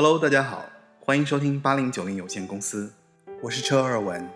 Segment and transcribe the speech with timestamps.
[0.00, 0.64] Hello，大家好，
[1.00, 2.92] 欢迎收听八零九零有限公司，
[3.42, 4.30] 我是车二文。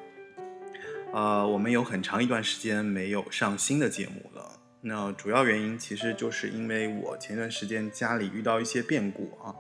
[1.12, 4.58] 呃，我们有很长一段时间没有上新的节目了。
[4.80, 9.54] 那主要原因其实就是因为我前段时间家里遇到一些变故啊，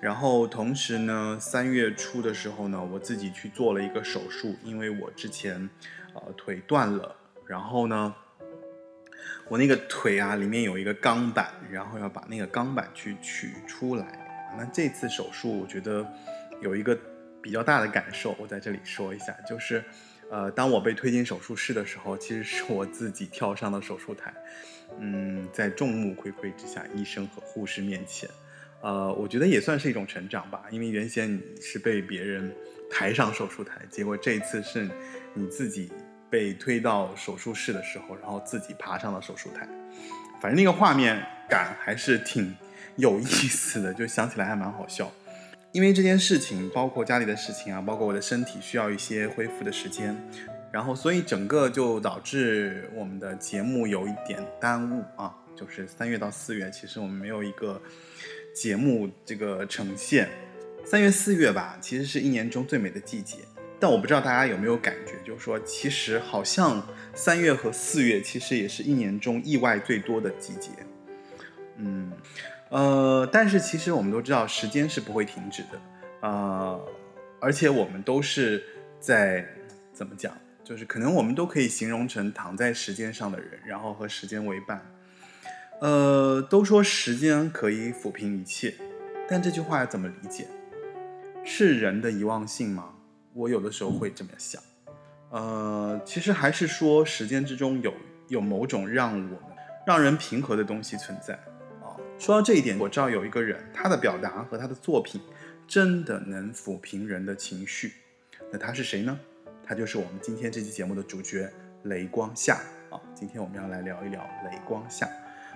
[0.00, 5.68] 然后同时呢，三月初的时候呢，我自己去做了一个手术，因为我之前
[6.14, 8.14] 呃腿断了，然后呢，
[9.48, 14.28] 我那个腿啊里面有一个钢板，然后要把那个钢板去取出来。
[14.56, 16.06] 那这次手术我觉得
[16.60, 16.98] 有一个
[17.42, 19.82] 比较大的感受，我在这里说一下，就是。
[20.32, 24.32] 呃，当我被推进手术室的时候，其实是我自己跳上了手术台。
[25.00, 28.30] 嗯，在众目睽睽之下，医生和护士面前，
[28.80, 30.62] 呃，我觉得也算是一种成长吧。
[30.70, 32.54] 因为原先你是被别人
[32.88, 34.88] 抬上手术台，结果这次是
[35.34, 35.90] 你自己
[36.30, 39.68] 被推到手术室的时候，然后自己爬上了手术台。
[40.40, 42.54] 反正那个画面感还是挺
[42.96, 45.10] 有意思的，就想起来还蛮好笑。
[45.72, 50.16] 因为这件事情，包括家里的事情啊，包括我的身体需要一些恢复的时间，
[50.72, 55.32] 然后所以整个就导致我们的节目有一点耽误啊。
[55.54, 57.80] 就是三月到四月，其实我们没有一个
[58.52, 60.28] 节目这个呈现。
[60.84, 63.36] 三月四月吧，其实是一年中最美的季节，
[63.78, 70.70] 但我不知道大家有没有感觉，就是说其实好像三月和四月其实也是一年中意外最多的季节。
[71.76, 72.10] 嗯。
[72.70, 75.80] 呃，但是其实我们都知道，时间是不会停止的，
[76.22, 76.80] 呃，
[77.40, 78.62] 而且我们都是
[78.98, 79.44] 在
[79.92, 80.32] 怎么讲，
[80.62, 84.80] 就是可能我们都可以形容成躺在时间上的人，然后和时间为伴。
[85.80, 88.74] 呃，都说时间可以抚平一切，
[89.28, 90.46] 但这句话要怎么理解？
[91.42, 92.90] 是人的遗忘性吗？
[93.32, 94.62] 我有的时候会这么想。
[95.30, 97.94] 呃，其实还是说时间之中有
[98.28, 101.38] 有某种让我们让人平和的东西存在。
[102.20, 105.18] 说到这一点，我知道有一个人，他的表达和他的作品
[105.66, 107.94] 真的能抚平人的情绪。
[108.52, 109.18] 那他是谁呢？
[109.64, 111.50] 他就是我们今天这期节目的主角
[111.84, 112.60] 雷光夏
[112.90, 113.00] 啊。
[113.14, 115.08] 今天我们要来聊一聊雷光夏。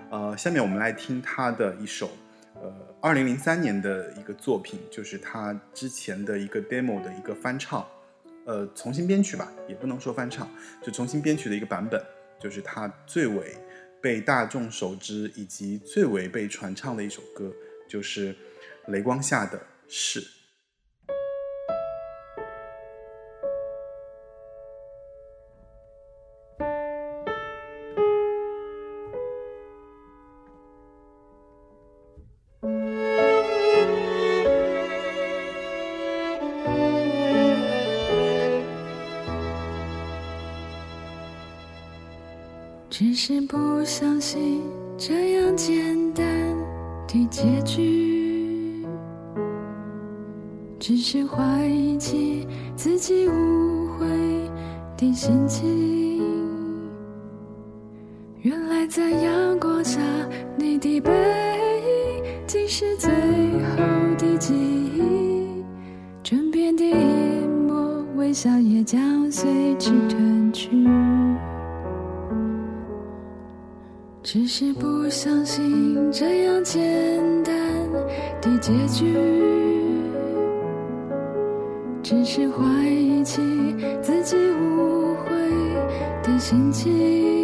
[0.08, 2.08] 呃，下面我们来听他的一首，
[2.54, 7.86] 呃，二零零三年的一个作品，就是他之前的一个 demo 的一个翻唱，
[8.46, 10.48] 呃，重新编曲吧，也不能说翻唱，
[10.80, 12.02] 就重新编曲的一个版本，
[12.40, 13.54] 就是他最为。
[14.04, 17.50] 被大众熟知以及最为被传唱的一首歌，
[17.88, 18.36] 就是
[18.88, 20.22] 雷光下的事。
[78.64, 79.14] 结局，
[82.02, 83.42] 只是怀疑起
[84.00, 85.36] 自己无悔
[86.22, 87.43] 的心情。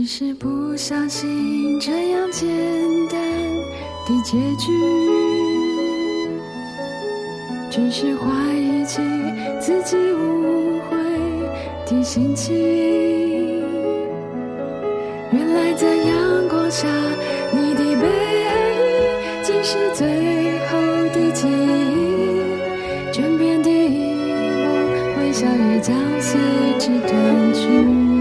[0.00, 2.46] 只是不相信这样简
[3.10, 3.20] 单
[4.06, 4.70] 的结局，
[7.68, 9.02] 只是怀疑起
[9.60, 10.96] 自己误会
[11.84, 12.54] 的心情。
[15.32, 16.86] 原来在阳光下，
[17.52, 18.06] 你的背
[18.44, 18.50] 影
[19.42, 20.06] 竟是最
[20.68, 20.78] 后
[21.12, 24.14] 的记忆，枕边的一
[24.54, 24.62] 幕
[25.18, 26.38] 微笑也将随
[26.78, 28.17] 之褪去。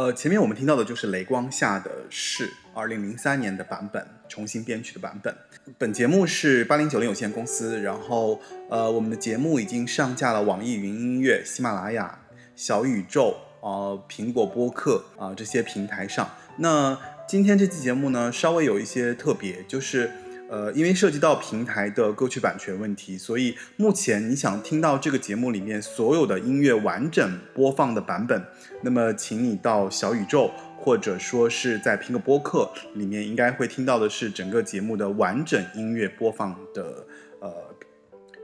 [0.00, 5.36] 呃，前面我们听到的就是雷光下的是二零零三年的版本，重新编曲的版本。
[5.76, 12.18] 本节目是八零九零有限公司，然后呃，我们的节目已经上架了网易云音乐、喜马拉雅、
[12.56, 16.30] 小宇宙、呃苹果播客啊、这些平台上。
[16.56, 16.98] 那
[17.28, 20.10] 今天这期节目呢，稍微有一些特别，就是。
[20.50, 28.42] 呃，因为涉及到平台的歌曲版权问题，所以目前你想听到这个节目里面所有的音乐完整播放的版本，
[28.82, 37.06] 那么请你到小宇宙或者说是在苹果播客里面，应该会听到的是整个节目的完整音乐播放的
[37.38, 37.52] 呃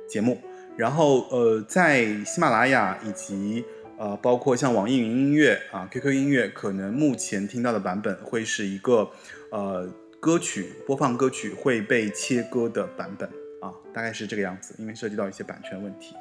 [0.09, 0.41] 节目。
[0.77, 3.65] 然后呃，在喜马拉雅以及
[3.99, 9.11] 呃包括像网易云音乐啊、QQ 音乐，可能目前听到的版本会是一个
[9.51, 9.93] 呃。
[10.19, 13.29] 歌曲播放歌曲会被切割的版本
[13.61, 16.15] 啊，大概是这个样子，因为涉及到一些版权问题。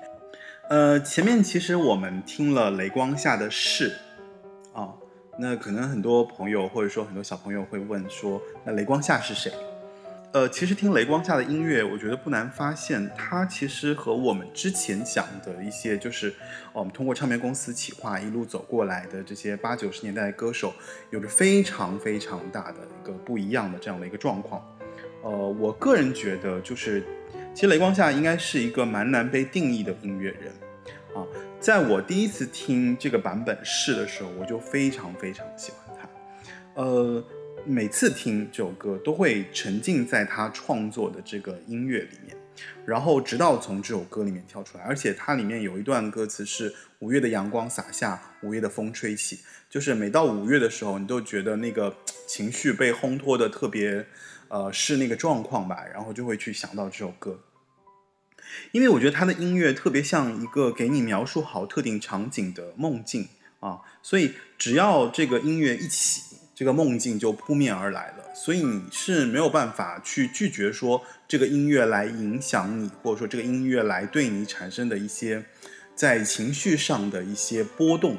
[0.69, 3.95] 呃，前面其实我们听了雷光下的事
[4.73, 4.93] 啊，
[5.39, 9.51] 那可能很多朋友或者说很多小朋友会问说，那雷光下是谁？
[10.35, 16.35] 呃，其实听雷光下的音乐，我觉得不难发现，它其实和我们之前讲的一些，就是
[16.73, 20.73] 我们通过唱片公司企划一路走过来的这些八九十年代歌手，
[21.09, 24.61] 有着非常非常大的一个不一样的这样的一个状况。
[25.23, 27.01] 呃，我个人觉得，就是
[27.53, 30.51] 其实雷光下应该是一个蛮难被定义的音乐人
[31.15, 31.23] 啊。
[31.61, 36.81] 在我第一次听这个版本是的时候，我就非常非常喜欢他。
[36.81, 37.23] 呃。
[37.67, 42.37] 每次听这首歌，都会沉浸在他创作的这个音乐里面，
[42.85, 44.83] 然后直到从这首歌里面跳出来。
[44.83, 54.05] 而且它里面有一段歌词是“五月的阳光洒下，五月的风吹起”，就是每到五月的时候，你都觉得那个情绪被烘托的特别，
[54.47, 57.39] 呃，是那个状况吧，然后就会去想到这首歌。
[58.73, 63.27] 因为我觉得他的音乐特别像一个给你描述好特定场景的梦境
[63.59, 66.34] 啊，所以只要这个音乐一起。
[66.55, 75.43] 这个梦境就扑面而来了，所以你是没有办法去拒绝说这个音乐来影响你，或者说这个音乐来对你产生的一些
[75.93, 78.17] 在情绪上的一些波动。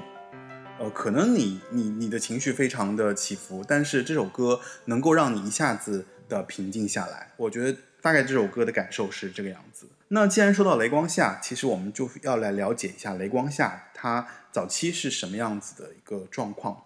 [0.78, 7.32] 呃，可能你你你的情绪非常的起伏，但是这首歌能够让你一下子的平静下来。
[7.38, 9.88] 我觉得大概这首歌的感受是这个样子。
[10.08, 16.82] 那既然说到雷光下，其实我们就要来了解一下雷光下它早期是什么样子的一个状况。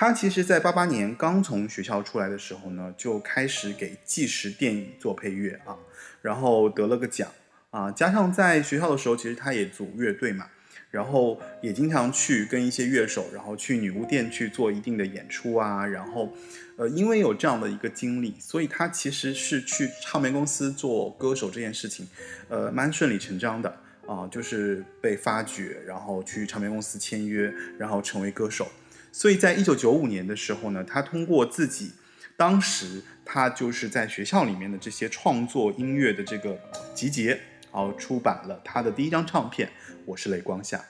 [0.00, 5.76] 他其实，在八八年刚从学校出来的时候呢，就开始给纪实电影做配乐啊，
[6.22, 7.28] 然后得了个奖
[7.70, 7.90] 啊。
[7.90, 10.46] 加上在学校的时候，其实他也组乐队嘛，
[10.92, 16.32] 然后也经常去跟一些乐手，然后去女巫店去做一定的演出啊，然后，
[16.76, 22.08] 呃，因为有这样的一个经历，所以他其实是去唱片公司做歌手这件事情，
[22.48, 23.76] 呃，蛮顺理成章的
[24.06, 28.70] 啊，就是被发掘，然后去唱片公司签约，然后成为歌手。
[29.18, 31.90] 所以在一九九五年的时候呢，他通过自己
[32.36, 36.56] 当时他就是在学校里面的这些创作音乐的这个
[36.94, 37.30] 集结，
[37.72, 39.72] 然后出版了他的第一张唱片。
[40.06, 40.84] 我是雷光夏，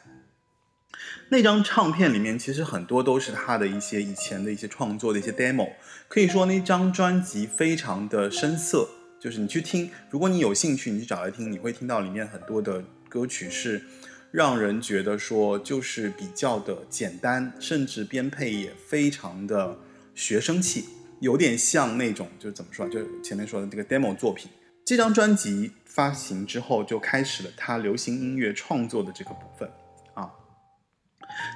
[1.30, 5.70] 那张唱片里面其实很多都是他的一些以前的一些创作的一些 demo，
[6.06, 8.86] 可以说那张专辑非常的深色，
[9.18, 13.82] 就是你去听，如果你有兴趣，你去找来听，你会听到里面很多的歌曲是
[14.30, 19.78] 让人觉得说就是比较的简单，甚至编配也非常的
[20.14, 20.84] 学生气，
[21.20, 24.50] 有点像那种就是怎么说，就前面说的这个 demo 作品。
[24.84, 29.70] 这张专辑发行之后，就开始了他流行音乐创作的这个部分
[30.14, 30.30] 啊。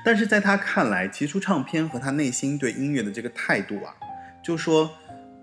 [0.04, 3.94] 但是在他看来，提出唱片和他内心对音乐的这个态度啊，
[4.42, 4.90] 就说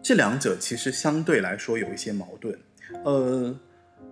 [0.03, 2.59] 这两者其实相对来说有一些矛盾。
[3.03, 3.59] 呃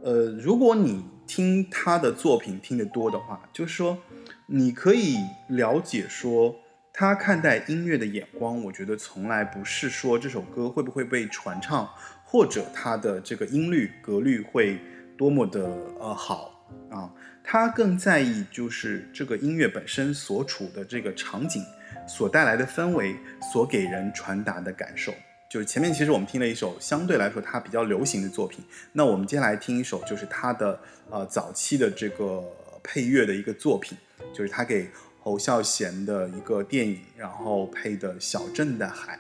[0.04, 3.98] 呃，如果你听他的作品听得多的话，就是说
[4.46, 5.18] 你可以
[5.50, 6.56] 了解说
[6.94, 11.88] 他看待音乐的眼光，我觉得从来不是说这首歌会不会被传唱。
[12.30, 14.78] 或者它的这个音律格律会
[15.18, 15.66] 多么的
[15.98, 17.10] 呃好啊？
[17.42, 21.64] 他更在意就是这个音乐本身所处的这个场景
[22.06, 23.16] 所带来的氛围，
[23.50, 25.14] 所给人传达的感受。
[25.50, 28.64] 就是前面其实我们听了一首相对来说他比较流行的作品，
[28.94, 32.44] 那我们接下来听一首就是他的呃早期的这个
[32.84, 33.98] 配乐的一个作品，
[34.34, 34.90] 就是他给
[35.20, 39.20] 侯孝贤的一个电影，然后配的《小镇的海》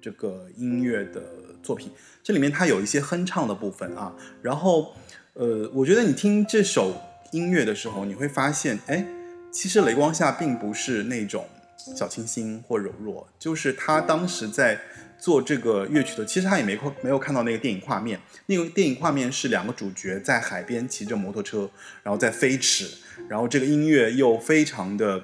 [0.00, 1.22] 这个音乐的。
[1.60, 1.90] 作品
[2.22, 4.94] 这里面它有一些哼唱的部分啊，然后，
[5.34, 6.94] 呃，我觉得你听这首
[7.32, 9.04] 音乐的时候，你会发现，哎，
[9.50, 11.44] 其实雷光夏并不是那种
[11.76, 14.80] 小清新或柔弱，就是他当时在
[15.18, 21.68] 做这个乐曲的，其实他也没看没有看到那个电影画面，那个电影画面是两个主角在海边骑着摩托车，
[22.02, 22.88] 然后在飞驰，
[23.28, 25.22] 然后这个音乐又非常的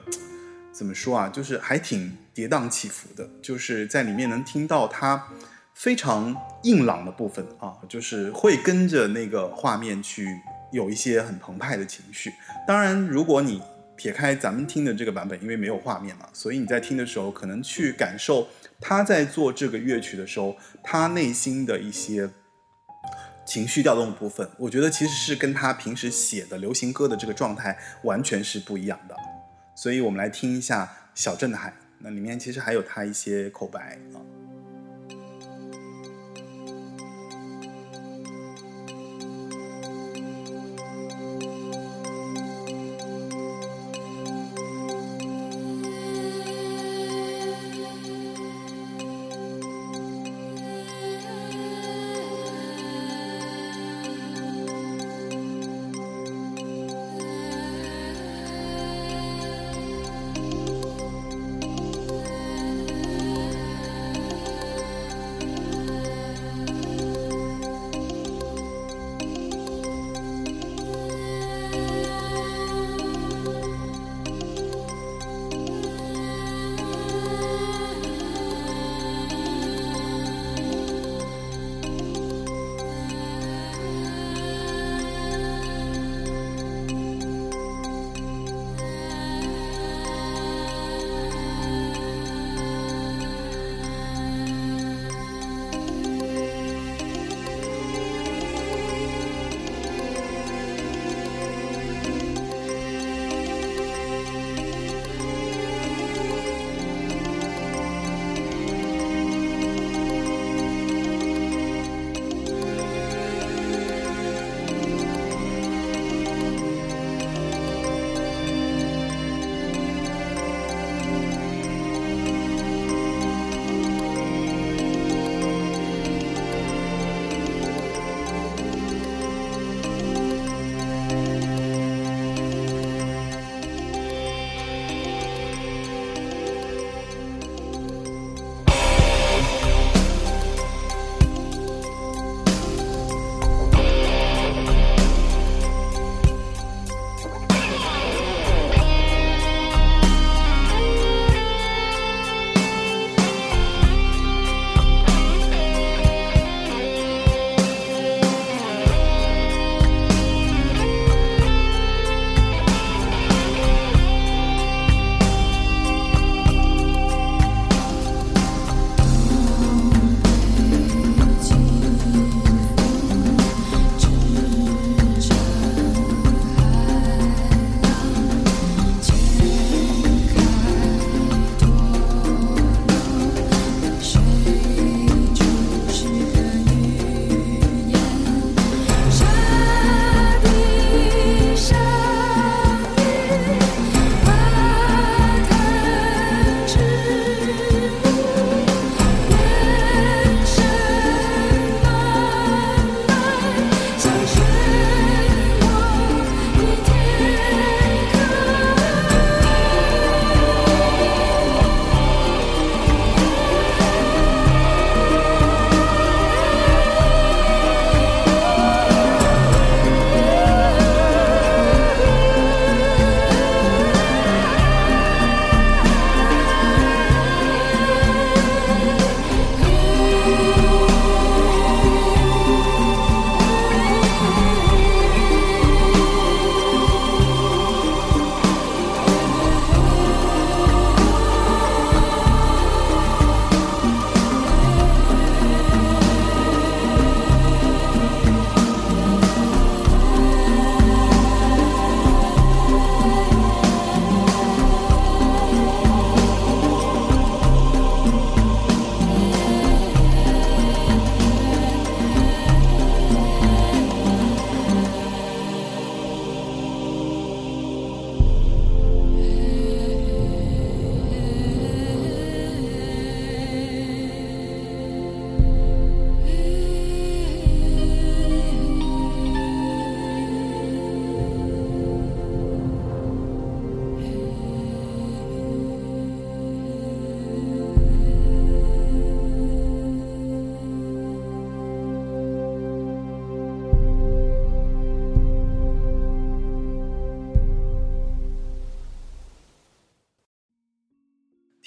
[0.72, 5.28] 怎么说啊，就是还挺跌宕起伏的，就是在里面能听到他。
[5.76, 6.32] 非常
[6.62, 10.24] 硬朗的部分啊，就是会跟着那个画面去
[10.70, 12.32] 有一些很澎湃的情绪。
[12.64, 13.60] 当然，如果你
[13.96, 18.48] 撇开咱们听的这个版本，因为没有画面嘛，所以你在听的时候，可能去感受
[18.80, 22.28] 他在做这个乐曲的时候，他内心的一些
[23.46, 29.16] 情绪调动部分，我觉得其实是跟他平时写的流行歌的这个状态完全是不一样的。
[29.76, 30.84] 所以我们来听一下
[31.14, 34.18] 《小镇的海》，那里面其实还有他一些口白啊。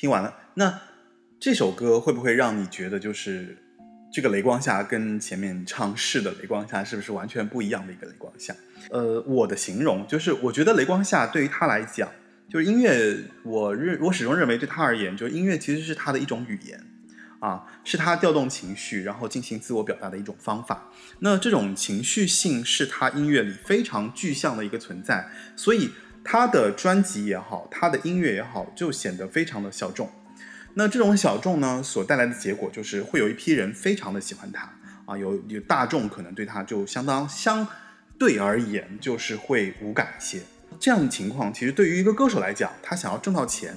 [0.08, 0.80] 听完了，那
[1.38, 3.58] 这首歌会不会让你觉得就是
[4.10, 8.56] 这个雷光下跟前面唱是的雷光下是不是完全不一样的一个雷光下？
[8.89, 12.10] 呃，我的形容就是，我觉得雷光下对于他来讲，
[12.50, 16.82] 就是音乐，我认我始终认为对他而言，就是音乐其实是他的一种语言。
[17.39, 20.89] 啊，是他调动情绪，然后进行自我表达的一种方法。
[21.20, 25.91] 那这种情绪性是他音乐里非常具象的一个存在，所以
[26.30, 30.10] 他的专辑也好，他的音乐也好，就显得非常的小众。
[30.74, 34.70] 那这种小众呢，所带来的结果就是会有一批人非常的喜欢他
[35.06, 37.66] 啊，有有大众可能对他就相当相
[38.20, 40.42] 对而言就是会无感一些。
[40.78, 43.74] 这样的情况其实对于一个歌手来讲，他想要挣到钱。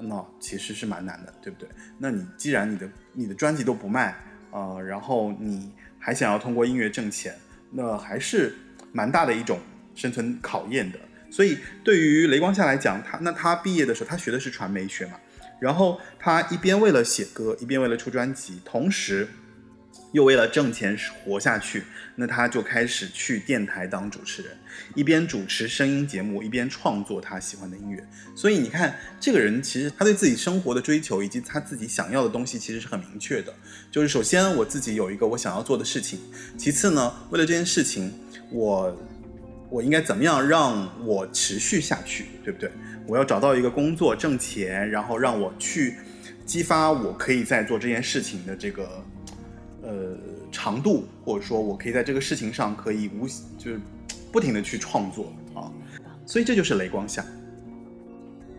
[0.00, 1.68] 那其实是蛮难的，对不对？
[1.98, 4.16] 那你既然你的你的专辑都不卖，
[4.50, 7.38] 呃，然后你还想要通过音乐挣钱，
[7.70, 8.56] 那还是
[8.90, 9.60] 蛮大的一种
[9.94, 10.98] 生存考验的。
[11.32, 15.14] 所以对于雷光夏来讲，他那他毕业的时候，他学的是传媒学嘛，
[15.58, 19.26] 然后他一边为了写歌，一边为了出专辑，同时。
[20.12, 21.84] 又为了挣钱活下去，
[22.16, 24.52] 那他就开始去电台当主持人，
[24.94, 28.06] 一边主持声音节目，一边创作他喜欢的音乐。
[28.34, 33.54] 所以你看，这个人其实他对自己生活的追求以及他自己想要的东西其实是很明确的。
[33.90, 36.20] 就是首先我自己有一个我想要做的事情，
[36.58, 38.12] 其次呢，为了这件事情，
[38.50, 38.94] 我
[39.72, 42.70] 我应该怎么样让我持续下去，对不对？
[43.06, 45.96] 我要找到一个工作挣钱，然后让我去
[46.44, 49.04] 激发我可以在做这件事情的这个。
[49.84, 50.16] 呃，
[50.52, 53.26] 长度，或者说我可以在这个事情上可以无
[53.58, 53.80] 就是
[54.30, 55.66] 不停的去创作啊，
[56.24, 57.24] 所以这就是雷光下。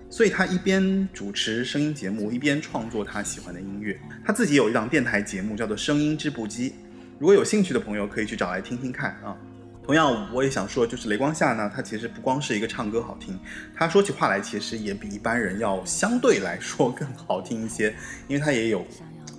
[0.09, 3.97] 所以他一边主持声音节目，一边创作他喜欢的音乐。
[4.25, 6.71] 他自己有一档电台节目叫做《声音织布机》，
[7.19, 9.37] 如果有兴趣的朋友可以去找来听听看啊。
[9.85, 13.39] 同样，我也想说，就是雷光下呢，他其实不光是一个唱歌好听，
[13.75, 17.93] 他说起话来其实也比一般人要相对来说更好听一些，
[18.27, 18.85] 因为他也有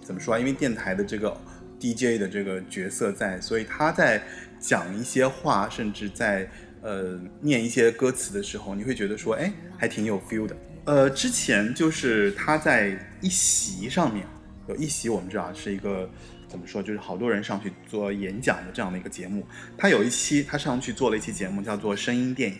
[0.03, 0.39] 怎么说啊？
[0.39, 1.37] 因为电台的这个。
[1.81, 4.23] DJ 的这个角色在，所以他在
[4.59, 6.49] 讲一些话，甚至在
[6.81, 10.57] 呃念一些歌词的时候，你会觉得说，哎，还挺有 feel 的。
[10.87, 14.25] 呃，之前就是他在一席上面
[14.67, 16.09] 有一席，我们知道是一个
[16.55, 19.45] 怎么说，就是好多人上去做演讲的这样的一个节目。
[19.77, 22.57] 他有一期他上去做了一期节目，叫做声音电影。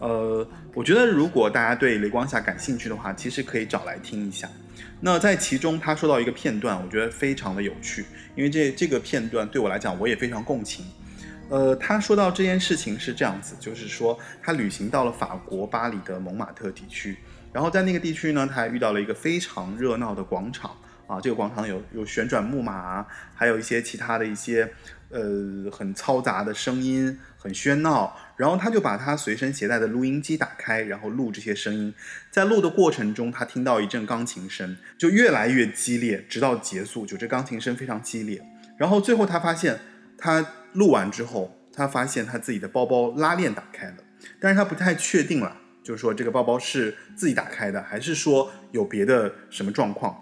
[0.00, 4.50] 呃，我觉得如果大家对雷光下感兴趣的话，其实可以找来听一下。
[4.98, 8.04] 那在其中，他说到一个片段，我觉得非常的有趣，
[8.34, 10.84] 因为这这个片段对我来讲，我也非常共情。
[11.48, 17.16] 呃，他说到这件事情是这样子，就是说他旅行到了法国巴黎的蒙马特地区，
[17.52, 20.76] 然后在那个地区呢，他还遇到了一个非常热闹的广场
[21.12, 24.72] 啊，这个广场有有旋转木马，还有一些其他的一些。
[25.14, 28.16] 呃，很嘈杂的声音，很喧闹。
[28.34, 31.92] 然后他就把他随身携带的录音机打开，然后录这些声音。
[32.30, 38.42] 在录的过程中，他听到一阵钢琴声，就越来越激烈，直到结束，就这钢琴声非常激烈。
[38.78, 39.78] 然后最后他发现，
[40.16, 43.96] 他录完之后，他发现他自己的包包拉链打开了，
[44.40, 50.21] 但是他不太确定了，就是说这个包包是自己打开的，还是说有别的什么状况。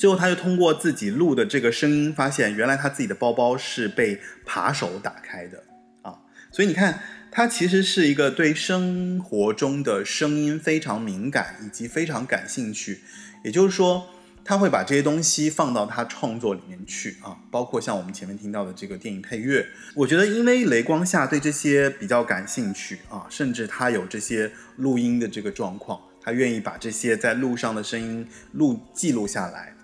[0.00, 5.62] 最后，他就通过自己录的这个声音，发现原来他自己的包包是被扒手打开的
[6.00, 6.16] 啊！
[6.50, 13.00] 所以你看，他其实是一个对生活中的声音非常敏感以及非常感兴趣。
[13.44, 14.06] 也就是说，
[14.42, 19.66] 他会把这些东西放到他创作里面去啊，包括像我们前面听到的这个电影配乐。
[19.94, 29.74] 我觉得，因为雷光下对这些比较感兴趣啊，甚至他有这些录音的这个状况，他愿意把这些在路上的声音录记录下来。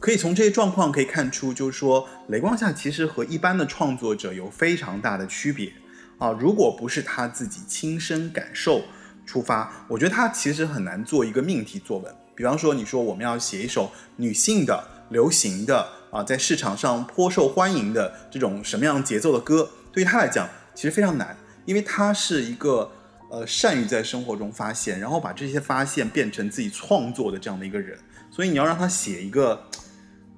[0.00, 5.70] 可以从这些状况可以看出，就是说雷光夏其实和一般的创作者有非常大的区别
[6.16, 6.30] 啊。
[6.30, 8.82] 如果不是他自己亲身感受
[9.26, 12.12] 出发，我觉得他其实很难做一个命题作文。
[12.34, 21.36] 比方说，你说我们要写一首女性的、流行的啊，在市场上颇受欢迎的这种什么样节奏的歌，对于他来讲其实非常难，
[21.66, 22.90] 因为他是一个
[23.30, 27.98] 呃善于在生活中发现，然后把这些发现变成自己创作的这样的一个人。
[28.30, 29.62] 所以你要让他写一个。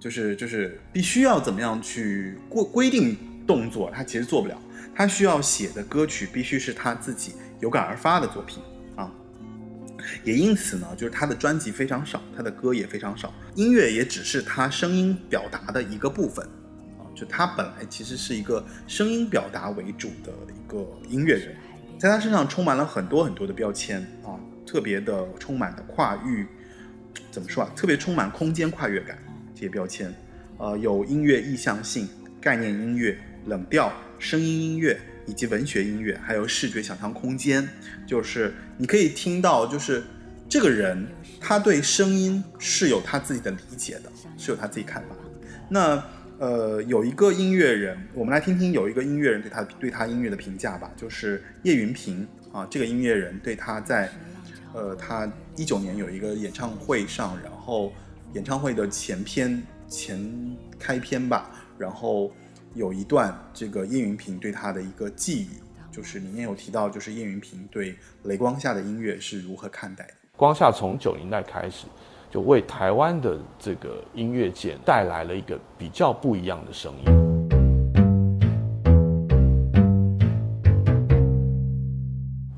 [0.02, 4.60] 就是就是必须要怎么样去规规定动作，他其实做不了。
[4.92, 8.60] 他需要写的歌曲必须是他自己有感而发的作品
[8.96, 9.08] 啊。
[10.24, 16.44] 也因此呢，就是他的专辑非常少，他的歌也非常少，音乐也只是他声音表达的一个部分
[16.98, 17.06] 啊。
[17.14, 21.54] 就他本来其实是一个声音表达为主的一个音乐人，
[21.96, 24.34] 在他身上充满了很多很多的标签啊，
[24.66, 26.44] 特别的充满的跨域，
[27.30, 27.70] 怎么说啊？
[27.76, 29.16] 特别充满空间跨越感。
[29.62, 30.12] 贴标签，
[30.58, 32.08] 呃，有音乐意向性、
[32.40, 37.68] 概念音乐、冷调、声音音乐以及文学音乐，还有视觉想象空间。
[38.04, 40.02] 就是你可以听到，就是
[40.48, 41.06] 这个人
[41.40, 45.14] 他对声音是有他自己的理解的，是有他自己看法。
[45.68, 46.02] 那
[46.40, 54.10] 呃，有一个音乐人，我们来听听有一个音乐人对他对他音乐的评价吧，就是叶云平啊，这个音乐人对他在
[54.74, 57.92] 呃他一九年有一个演唱会上，然后
[58.34, 62.32] 演唱会的前篇前开篇吧，然后
[62.72, 65.48] 有一段这个叶云平对他的一个寄语，
[65.90, 70.14] 就是里面有提到，就是叶云平对雷光下的音乐是如何看待的。
[70.34, 71.86] 光下从九零代开始，
[72.30, 77.04] 就为台湾的这个音乐界带来了一个比较不一样的声音。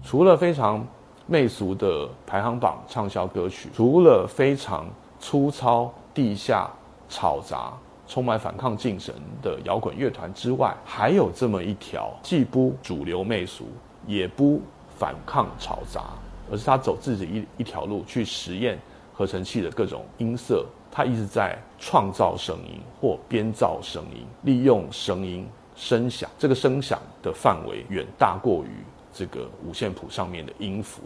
[0.05, 0.87] 除了非常
[1.27, 4.87] 媚俗的排行榜畅销歌曲，除了非常
[5.25, 6.71] 粗糙、地下、
[7.09, 7.73] 吵杂、
[8.07, 13.65] 充满反抗精神的摇滚乐团之外，还有这么一条既不主流媚俗，
[14.07, 14.61] 也不
[14.99, 16.11] 反抗吵杂，
[16.53, 18.79] 而是他走自己一一条路去实验
[19.15, 31.01] 合成器的各种音色，他一直在创造声音或编造声音，利用声音声响，这个声响的范围远大过于这个五线谱上面的音符，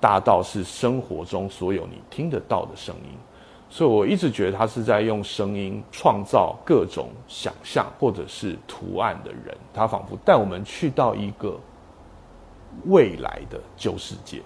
[0.00, 3.18] 大到是生活中所有你听得到的声音。
[3.74, 11.58] 所以我一直觉得他是在用声音创造各种想象或者是图案的人，他仿佛带我们去到一个
[12.84, 14.40] 未来的旧世界，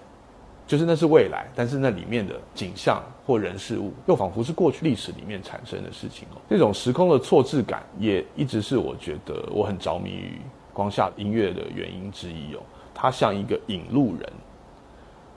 [0.65, 6.41] 就是那是未来，但是那里面的景象或人事物，又仿佛是过去历史里面产生的事情哦。
[6.49, 10.41] 这种时空的错置感，也一直是我觉得我很着迷于
[10.73, 12.61] 光下音乐的原因之一哦。
[12.95, 14.27] 它像一个引路人，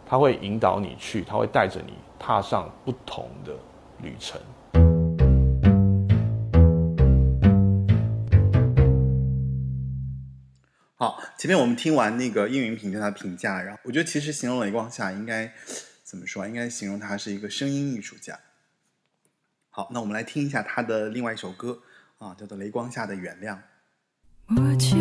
[0.07, 3.53] 他会引导你去，他会带着你踏上不同的
[4.03, 4.41] 旅程。
[10.97, 15.53] 好，前面我们听完那个应云平对他的评价，然后我觉得其实形容雷光夏应该
[16.05, 16.47] 怎么说？
[16.47, 18.39] 应该形容他是一个声音艺术家。
[19.71, 21.81] 好，那我们来听一下他的另外一首歌
[22.19, 23.57] 啊，叫做《雷光下的原谅》。
[24.49, 24.97] 我却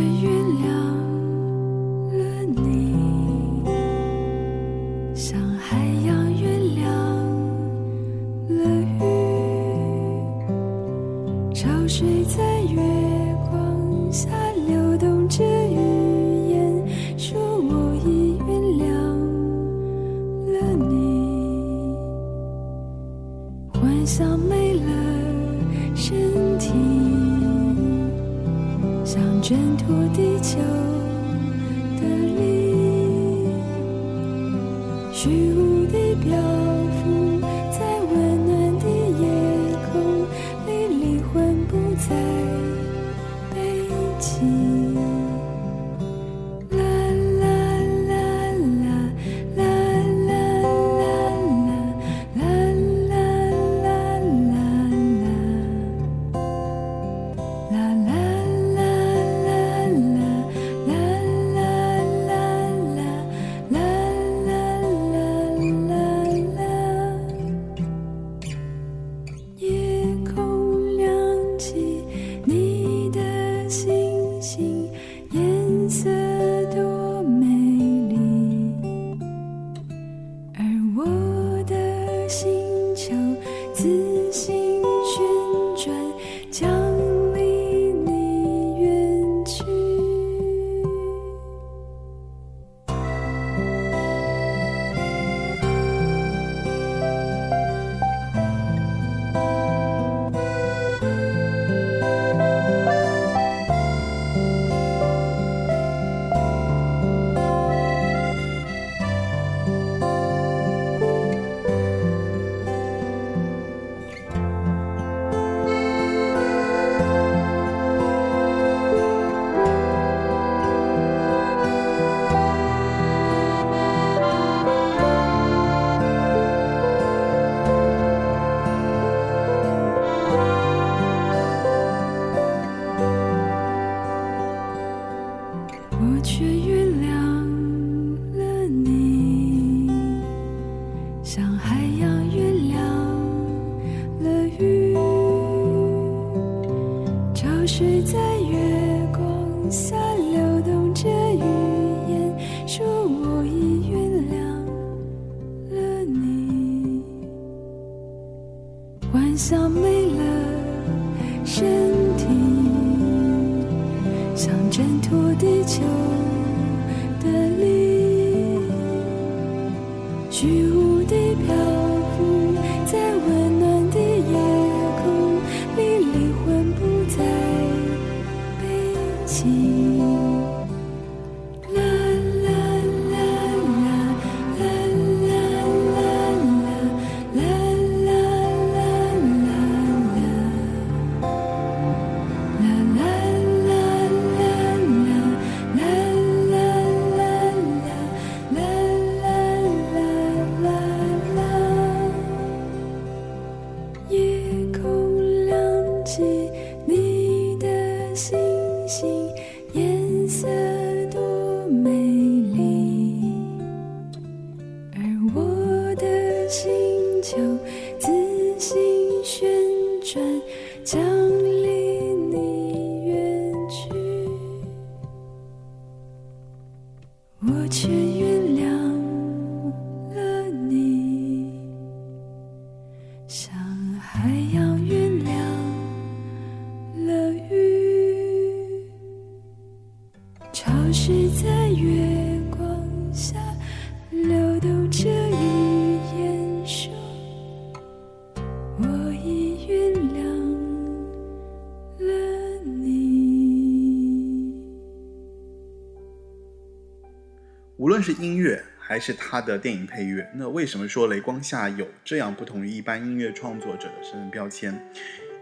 [259.01, 264.87] 是他的电影配乐，那为什么说雷光下有这样不同于一般音乐创作者的身份标签，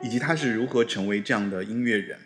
[0.02, 2.18] 以及他是如何成为这样的音乐人？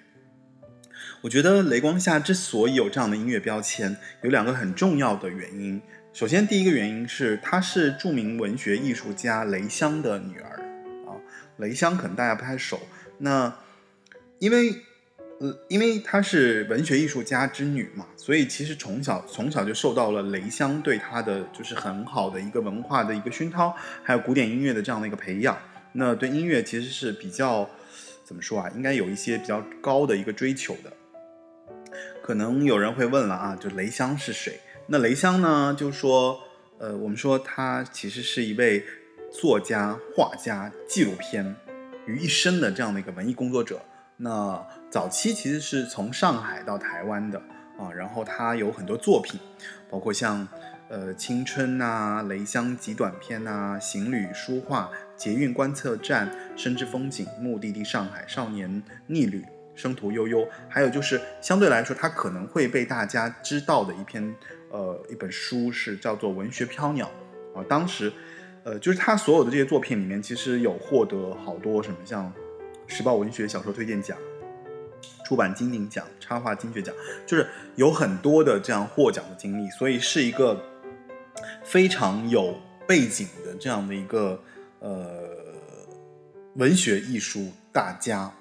[1.22, 5.82] 我觉得雷光下之所以有这样的音乐标签，有两个很重要的原因。
[6.14, 10.60] 首先，第一个原因是他是著名文学艺术家雷香的女儿
[11.08, 11.18] 啊。
[11.58, 12.80] 雷香可能大家不太熟，
[13.18, 13.54] 那
[14.38, 14.76] 因为
[15.40, 25.58] 呃，因为她是文学艺术家之女嘛，所以其实从小从小就受到了雷香对她的就是很好的一个文化的一个熏陶，还有古典音乐的这样的一个培养。
[25.94, 27.70] 那对音乐其实是比较
[28.24, 28.72] 怎么说啊？
[28.76, 30.92] 应该有一些比较高的一个追求的。
[32.24, 34.60] 可能有人会问了啊，就雷香是谁？
[34.88, 36.40] 那雷香呢，就说
[36.80, 38.84] 呃，我们说她其实是一位
[39.32, 41.56] 作家、画家、纪录片
[42.08, 43.82] 于一身的这样的一个文艺工作者。
[44.18, 47.40] 那早期其实是从上海到台湾的
[47.80, 49.40] 啊，然后他有很多作品，
[49.90, 50.48] 包括像
[50.88, 59.44] 呃青春呐、雷香极短篇呐、行旅书画、捷运观测站、深知风景、目的地上海、少年逆旅。
[59.74, 64.24] 生途悠悠，还有就是相对来说，他可能会被大家知道的一篇
[64.70, 67.10] 呃一本书是叫做《文学飘鸟》
[67.60, 67.66] 啊。
[67.68, 68.14] 当时，
[68.64, 72.32] 呃，就是他所有的这些作品里面，其实有获得好多什么像
[72.86, 74.16] 时报文学小说推荐奖、
[75.24, 76.94] 出版金鼎奖、插画金爵奖，
[77.26, 80.62] 就是有很多的这样获奖的经历，所以是一个
[81.64, 84.42] 非常有背景的这样的一个
[84.80, 85.30] 呃
[86.56, 88.32] 文学艺术大家。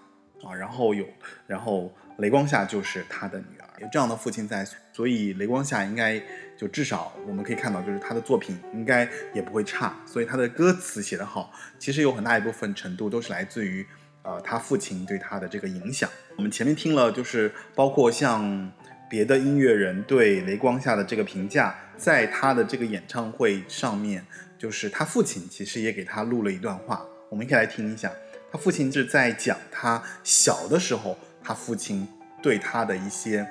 [0.44, 1.06] 啊，然后有，
[1.46, 6.20] 然后雷光夏就是他的女儿，有这样的父亲在，所以雷光夏应该
[6.56, 13.86] 就至少我们可以看到，就是他的作品应该也不会差，所以他的歌词写得好，其实有很大一部分程度都是来自于
[14.22, 16.08] 呃他父亲对他的这个影响。
[16.36, 18.70] 我们前面听了，就是包括像
[19.10, 24.24] 别的音乐人对雷光下的这个评价，在他的这个演唱会上面，
[24.58, 28.10] 就是他父亲其实也给他录了一段话，我们可以来听一下。
[28.50, 32.06] 他父亲是在讲他小的时候，他父亲
[32.42, 33.46] 对他的一些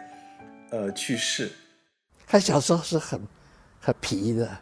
[0.69, 1.51] 呃去世。
[2.27, 3.19] 他小时候是很
[3.79, 4.57] 很皮的。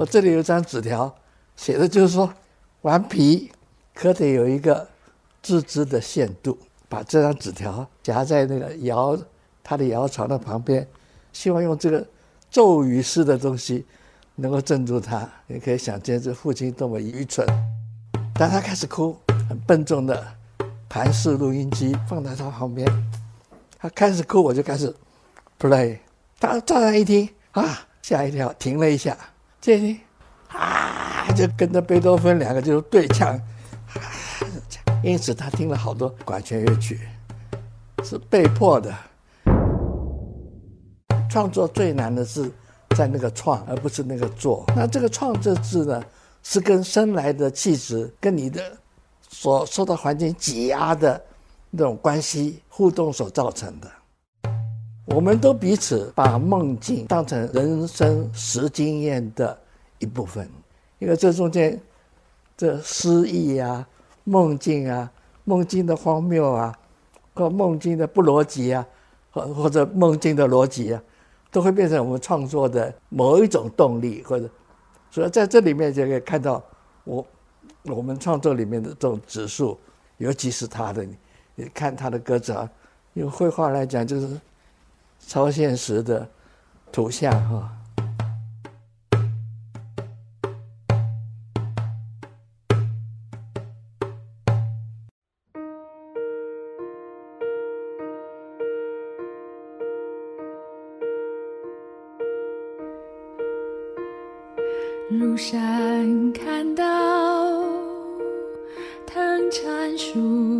[0.00, 1.14] 我这里有张纸条，
[1.56, 2.32] 写的就是说，
[2.80, 3.52] 顽皮
[3.92, 4.88] 可得有一个
[5.42, 6.56] 自知的限度。
[6.88, 9.16] 把这张纸条夹在那个摇
[9.62, 10.88] 他的摇床的旁边，
[11.34, 12.02] 希望用这个
[12.50, 13.84] 咒语式的东西。
[14.36, 17.46] 能够镇住他，你可以想见这父亲多么愚蠢。
[18.32, 19.14] 当他开始哭，
[19.50, 20.26] 很笨重的
[20.88, 22.88] 盘式录音机放在他旁边，
[23.78, 24.94] 他开始哭，我就开始
[25.58, 25.98] play。
[26.38, 29.14] 他乍然一听啊，吓一跳，停了一下，
[29.60, 30.00] 这一听
[30.48, 33.28] 啊，就跟着贝多芬两个就对唱。
[33.36, 33.42] 啊
[35.02, 37.00] 因此，他听了好多管弦乐曲，
[38.04, 38.94] 是被迫的。
[41.28, 42.50] 创作最难的是。
[42.96, 44.66] 在那个创，而不是那个做。
[44.74, 46.02] 那这个创这字呢，
[46.42, 48.60] 是跟生来的气质，跟你的
[49.28, 51.22] 所受到环境挤压的
[51.70, 53.88] 那种关系互动所造成的。
[55.14, 59.58] 我们都彼此把梦境当成人生实经验的
[59.98, 60.48] 一部分，
[60.98, 61.78] 因为这中间
[62.56, 63.86] 这诗意啊、
[64.24, 65.10] 梦境啊、
[65.44, 66.72] 梦境的荒谬啊，
[67.34, 68.86] 或梦境的不逻辑啊，
[69.30, 71.02] 或或者梦境的逻辑啊。
[71.52, 74.48] 都会变成我们创作的某一种动力，或者，
[75.10, 76.62] 所以在这里面就可以看到
[77.02, 77.26] 我
[77.86, 79.76] 我们创作里面的这种指数，
[80.18, 81.04] 尤其是他的，
[81.56, 82.70] 你看他的歌词啊，
[83.14, 84.40] 用绘画来讲就是
[85.30, 86.28] 超现实的
[86.90, 87.70] 图像哈。
[105.10, 105.60] 路上
[106.32, 106.82] 看到
[109.06, 110.59] 藤缠树，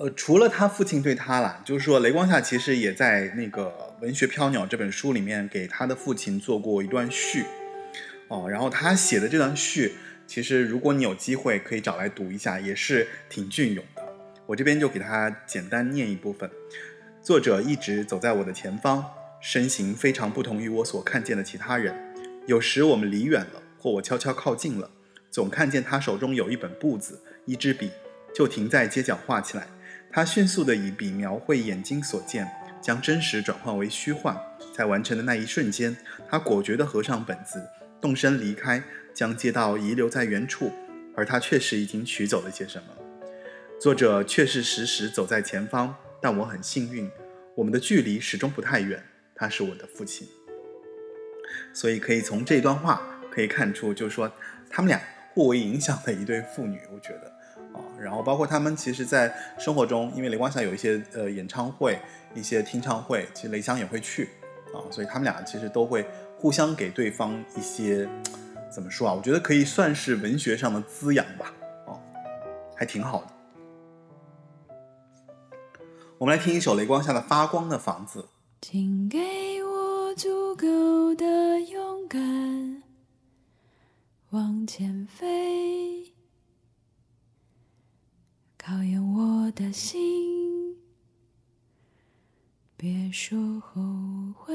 [0.00, 3.66] 呃，除了他父亲对他啦，就是说雷光夏其实也在那个
[4.02, 7.44] 《文学飘鸟》这本书里面给他的父亲做过一段序，
[8.28, 9.92] 哦，然后他写的这段序，
[10.26, 14.02] 其实如果你有机会可以找来读一下，也是挺隽永的。
[14.46, 16.50] 我这边就给他简单念一部分。
[17.20, 19.04] 作者一直走在我的前方，
[19.38, 21.94] 身形非常不同于我所看见的其他人。
[22.46, 24.90] 有时我们离远了，或我悄悄靠近了，
[25.30, 27.90] 总看见他手中有一本簿子，一支笔，
[28.34, 29.66] 就停在街角画起来。
[30.12, 32.50] 他迅速地以笔描绘眼睛所见，
[32.82, 34.36] 将真实转换为虚幻。
[34.74, 35.96] 在完成的那一瞬间，
[36.28, 37.62] 他果决地合上本子，
[38.00, 38.82] 动身离开，
[39.14, 40.72] 将街道遗留在原处。
[41.16, 42.84] 而他确实已经取走了些什么。
[43.80, 47.10] 作者确实实实走在前方，但我很幸运，
[47.54, 49.02] 我们的距离始终不太远。
[49.34, 50.26] 他是我的父亲，
[51.72, 54.30] 所以可以从这段话可以看出，就是说
[54.68, 55.00] 他们俩
[55.34, 56.80] 互为影响的一对父女。
[56.92, 57.29] 我觉得。
[57.72, 61.98] 啊，然后包括他们其实，在生活中，因为雷光夏有一些呃演唱会、
[62.34, 64.30] 一些听唱会，其实雷香也会去
[64.74, 66.06] 啊，所以他们俩其实都会
[66.36, 68.08] 互相给对方一些
[68.70, 69.14] 怎么说啊？
[69.14, 71.52] 我觉得可以算是文学上的滋养吧，
[71.86, 72.00] 哦，
[72.76, 73.26] 还挺好的。
[76.18, 78.20] 我们来听一首雷光夏的《发光的房子》。
[78.60, 79.18] 请给
[79.64, 82.82] 我足够的勇敢，
[84.28, 86.09] 往前飞。
[88.70, 90.00] 考验我的心，
[92.76, 93.82] 别说后
[94.32, 94.54] 悔。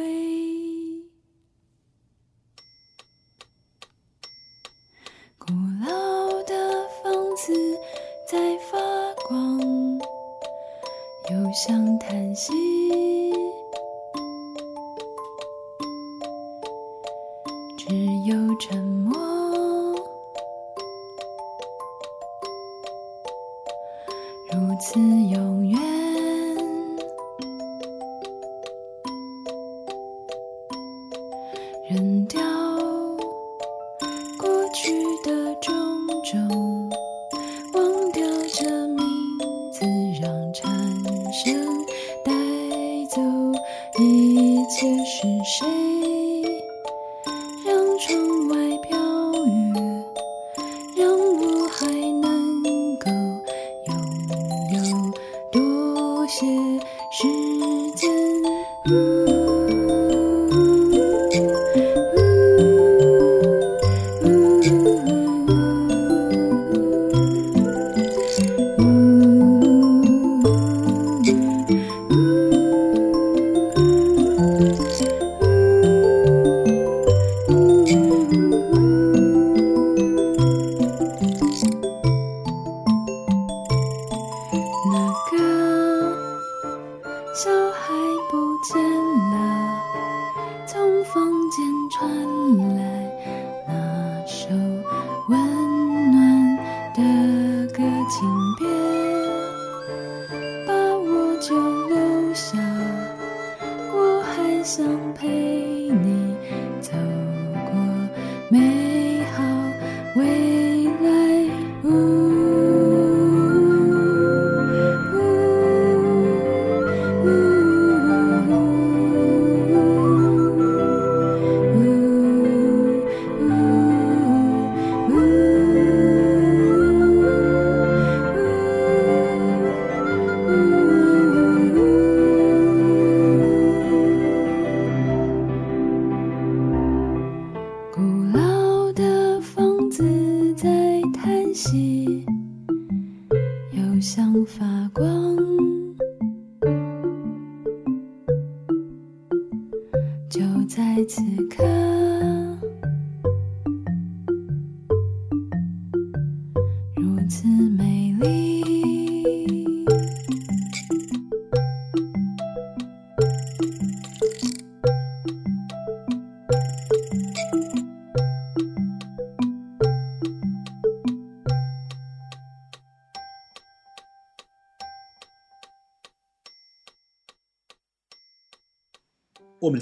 [5.37, 5.51] 古
[5.85, 7.53] 老的房子
[8.25, 8.77] 在发
[9.27, 9.59] 光，
[11.29, 12.53] 又像叹息。
[17.77, 17.93] 只
[18.25, 19.34] 有沉默。
[24.87, 25.81] 此永远，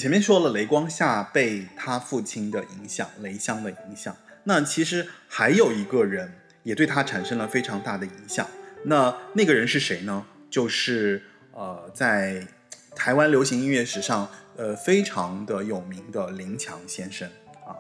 [0.04, 4.14] 前面说了，雷光夏被他父亲的影响，雷香的影响。
[4.44, 6.30] 那其实还有一个人
[6.64, 8.46] 也对他产生了非常大的影响。
[8.84, 10.26] 那那个人是谁呢？
[10.50, 11.24] 就是
[11.54, 12.46] 呃，在
[12.94, 17.26] 台湾流行音乐史上，呃，非常的有名的林强先生
[17.66, 17.72] 啊。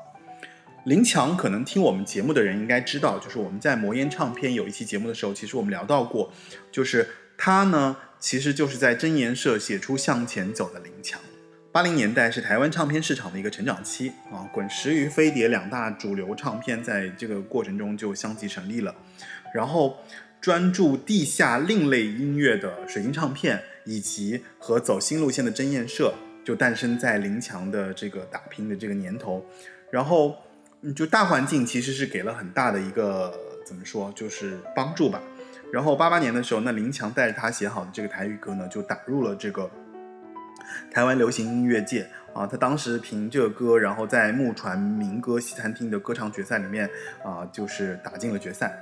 [0.86, 6.32] 林强可能听我们节目的人应该知道，就是我们在魔岩唱片有一期节目的时候，其实我们聊到过，
[6.72, 7.06] 就是
[7.38, 11.20] 他呢，其实就是在真言社写出《向前走》的林强。
[11.74, 18.94] 八零年代是台湾唱片市场的一个成长期啊，滚石与飞碟两大主流唱片在这个过程中就相继成立了，
[19.56, 19.98] 然后
[20.40, 26.14] 专注地下另类音乐的水晶唱片以及和走新路线的真燕社
[26.46, 29.44] 就诞生在林强的这个打拼的这个年头，
[29.90, 30.36] 然后
[30.96, 33.34] 就大环境其实是给了很大的一个
[33.66, 35.20] 怎么说就是帮助吧，
[35.72, 39.68] 然后八八年的时候，那林强带着他写好的这个台语歌呢，就打入了这个。
[40.92, 46.90] 台湾流行音乐界啊，他当时凭这个歌，然后在木船民歌西餐厅的歌唱决赛里面
[47.24, 48.78] 啊，就是打进了决赛。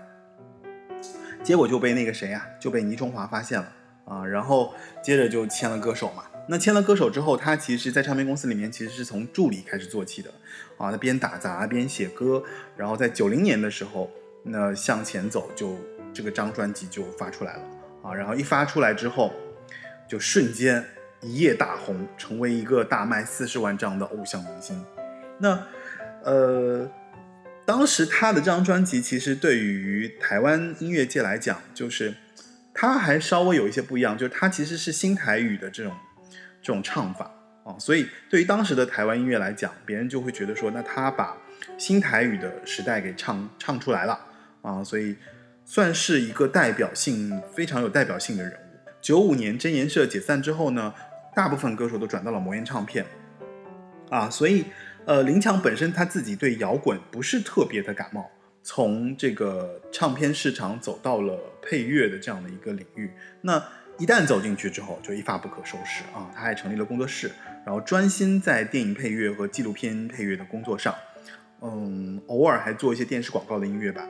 [1.44, 3.68] 结果就被那个谁啊，就被倪崇华发现了
[4.06, 4.74] 啊，然后
[5.04, 6.24] 接着就签了歌手嘛。
[6.48, 10.30] 那签了歌手之后，他其实，在唱片公司里面其实是从助理开始做起的
[10.78, 12.44] 啊，他边打杂边写歌，
[12.76, 14.10] 然后在九零年的时候，
[14.44, 15.78] 那向前走就
[16.14, 17.64] 这个张专辑就发出来了
[18.04, 19.34] 啊，然后一发出来之后，
[20.08, 20.84] 就瞬间。
[21.22, 24.84] 一夜大红，成为一个大卖四十万张的偶像明星。
[25.38, 25.68] 那，
[26.24, 26.90] 呃，
[27.66, 32.14] 当时他的这张专辑其实对于台湾音乐界来讲，就是
[32.74, 35.94] 他还稍微有一些不一样，就是他其实是新台语的这种
[36.62, 37.32] 这种唱法
[37.64, 41.38] 啊，所以对于当时的台湾音乐来讲，别人就会觉得说，那他把
[41.78, 44.20] 新台语的时代给唱唱出来了
[44.64, 45.16] 啊，所以
[45.66, 48.58] 算是一个代表性非常有代表性的人物。
[49.00, 50.94] 九五年真言社解散之后呢？
[51.34, 53.06] 大部分歌手都转到了魔岩唱片，
[54.10, 54.66] 啊，所以，
[55.06, 58.30] 呃，林强本身他自己对摇滚不是特别的感冒，
[58.62, 63.10] 从这个唱片市场走到了配乐的这样的一个领域，
[63.42, 63.64] 那
[63.98, 66.30] 一旦走进去之后，就一发不可收拾啊！
[66.36, 67.32] 他还成立了工作室，
[67.66, 70.94] 然后专心在电影配乐和纪录片配乐的工作上，
[71.62, 74.06] 嗯，偶尔还做一些电视广告的音乐吧。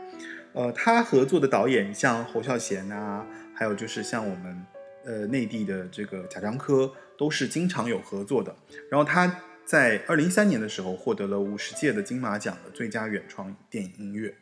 [0.53, 4.65] 呃，他合作的导演像侯孝贤啊，还有就是像我们
[5.05, 6.91] 呃内地的这个贾樟柯。
[7.21, 8.55] 都是经常有合作的。
[8.89, 14.33] 然后他在二零一三年的时候获得了五十届的金马奖的最佳原创电影音乐。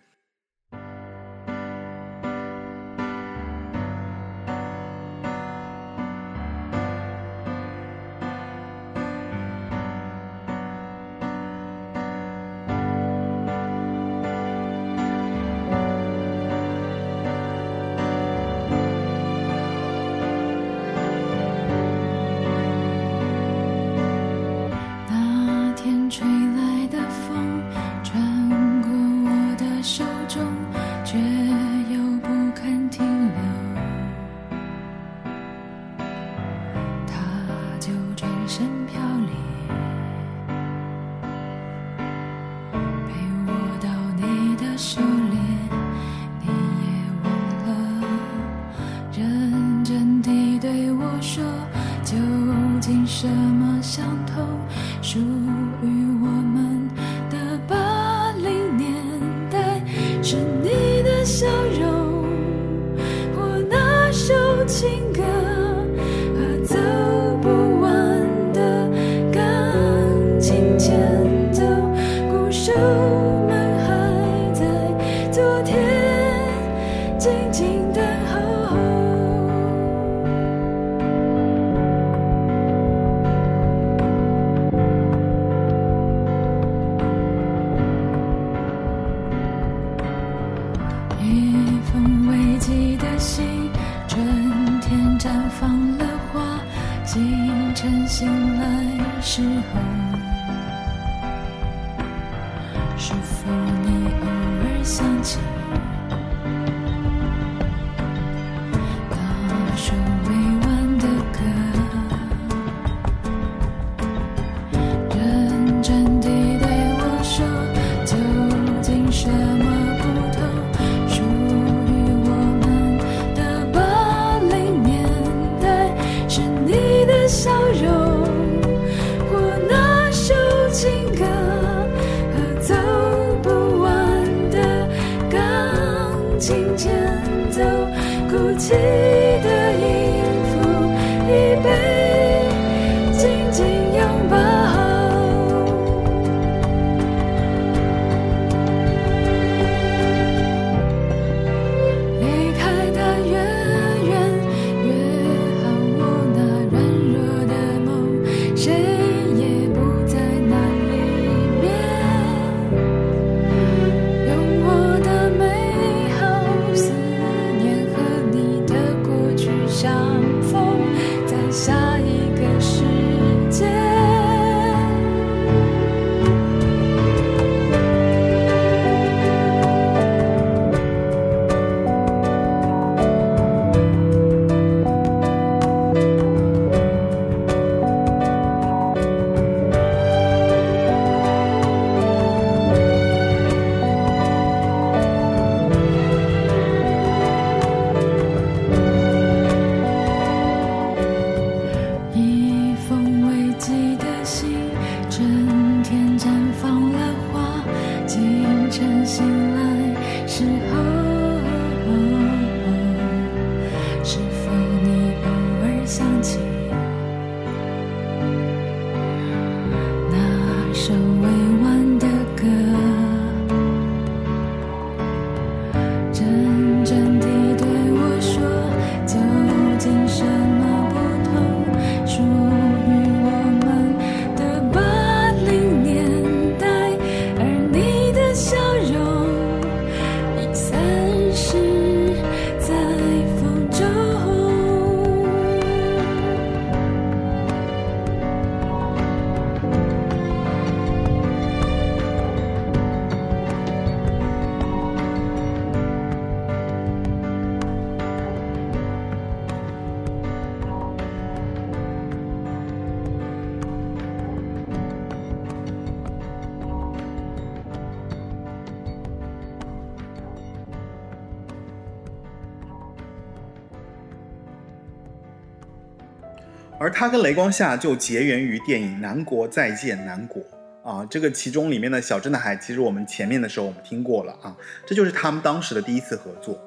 [277.00, 280.44] 他跟雷光夏就结缘于电影《南国再见南国》
[280.84, 284.54] 啊，这个其中里面的小镇的海，其实我们前面的时候我们听过了啊，
[284.86, 286.60] 这就是他们当时的第一次合作。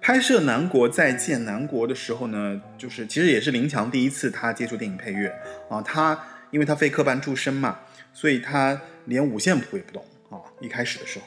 [0.00, 5.28] 拍摄《南国再见南国》的时候呢，就是其实也是林强第一次他接触电影配乐
[5.68, 6.16] 啊，他
[6.52, 7.80] 因为他非科班出身嘛，
[8.12, 11.24] 所以他连五线谱也不懂啊，一开始的时候，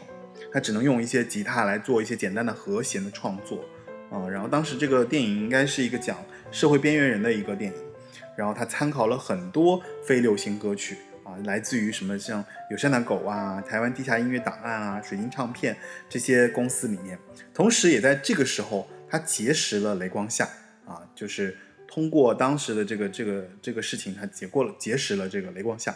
[0.53, 3.65] 他只能用一些吉他来做一些简单的和弦的创作
[4.09, 6.17] 啊，然后当时这个电影应该是一个讲
[6.49, 7.90] 社会边缘人的一个电影。
[8.35, 15.75] 然后他参考了很多非流行歌曲啊，来自于什么像友善的狗啊、台湾地下音乐档案啊、水晶唱片
[16.09, 17.19] 这些公司里面，
[17.53, 20.47] 同时也在这个时候，他结识了雷光夏
[20.85, 21.57] 啊，就是
[21.87, 25.95] 通过当时的这个这个这个事情，他结过了结识了这个雷光夏，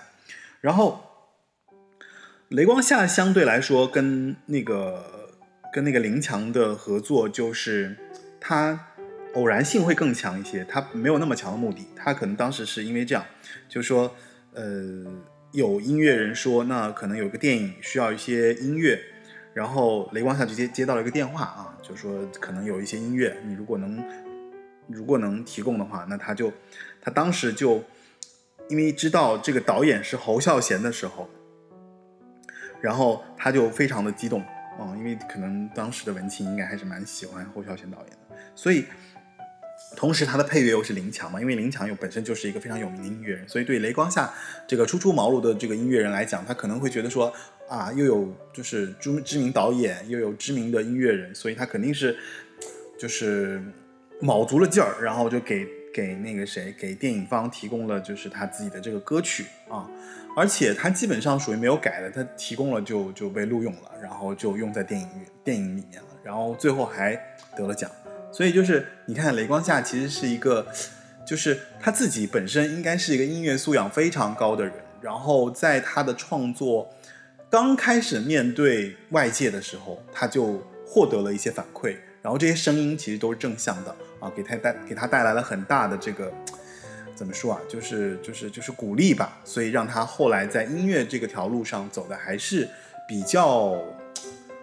[0.62, 1.02] 然后
[2.50, 5.32] 雷光夏相对来说跟那个
[5.74, 7.98] 跟那个林强的合作，就是
[8.40, 8.92] 他。
[9.36, 13.24] 偶然性会更强一些，他没有那么强的目的，他可能当时是因为这样，
[13.68, 14.16] 就是说，
[14.54, 14.64] 呃，
[15.52, 18.98] 有音乐人说，那可能有个电影需要一些音乐，
[19.54, 24.02] 然后雷光夏直接接到了一个电话啊，就说可能有一些音乐，你如果能
[24.88, 26.50] 如果能提供的话，那他就
[27.02, 27.84] 他当时就
[28.70, 31.30] 因为知道这个导演是侯孝贤的时候，
[32.80, 34.40] 然后他就非常的激动
[34.80, 38.86] 啊、因为可能当时的文青应该还是蛮喜欢侯孝贤导演的，所以。
[39.96, 44.34] 同时，他的配乐又是林强嘛，因为林强又本身就是一个非常有名的音乐人，所以对雷光夏
[44.68, 47.32] 这个初出茅庐的这个音乐人来讲，他可能会觉得说
[47.70, 52.18] 啊，又有就是知知名导演，又有知名的音乐人，所以他肯定是
[53.00, 53.64] 就是
[54.20, 59.90] 卯足了劲儿，然后就给给那个谁，给电影方提供了就是他自己的这个歌曲啊，
[60.36, 65.08] 而且他基本上属于没有改的，他提供了就就被录用了，然后就用在电影
[65.42, 67.18] 电影里面了，然后最后还
[67.56, 67.90] 得了奖。
[68.36, 70.68] 所以就是你看雷光夏其实是一个，
[71.26, 76.94] 就是他自己本身应该是一个音乐素养非常高的人，然后在他的创作
[77.50, 86.30] 刚开始面对外界的时候，他就获得了一些反馈，然后这些声音其实都是正向的啊，给他带给他带来了很大的这个
[87.16, 92.68] 怎么说啊，就是就是就是鼓励吧，所以让他后来在音乐这个条路上走的还是
[93.08, 93.82] 比较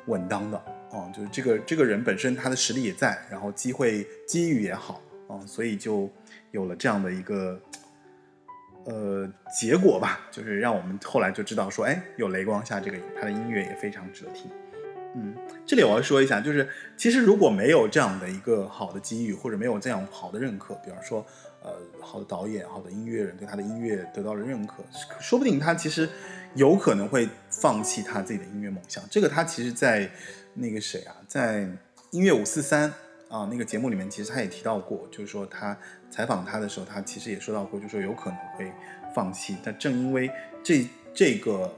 [0.08, 0.62] 稳当的
[0.92, 6.08] 啊，就是这个这个人本身他的实力也在，然后机会机遇也好啊，所以就
[6.52, 7.60] 有了这样的一个。
[8.84, 14.50] 呃，结果吧，就是让我们后来就知道说，哎，有雷光下这个他的音乐也非常值得听。
[15.14, 15.32] 嗯，
[15.64, 21.24] 这里我要说一下，就是其实如果没有这样的一个好的机遇，或者没有这样好的认可，比方说，
[21.62, 21.70] 呃，
[22.00, 24.82] 好的导演、好的音乐人对他的音乐得到了认可，
[25.20, 26.08] 说不定他其实
[26.56, 29.04] 有可能会放弃他自己的音乐梦想。
[29.08, 30.10] 这个他其实，在
[30.54, 31.68] 那个谁啊，在
[32.10, 32.92] 音乐五四三。
[33.32, 35.74] 啊，那个节目里面其实他也提到过，就是说他
[36.10, 38.70] 采访他的时候，他其实也说到过，就说有可能会
[39.14, 39.56] 放弃。
[39.64, 40.30] 但正因为
[40.62, 41.74] 这这个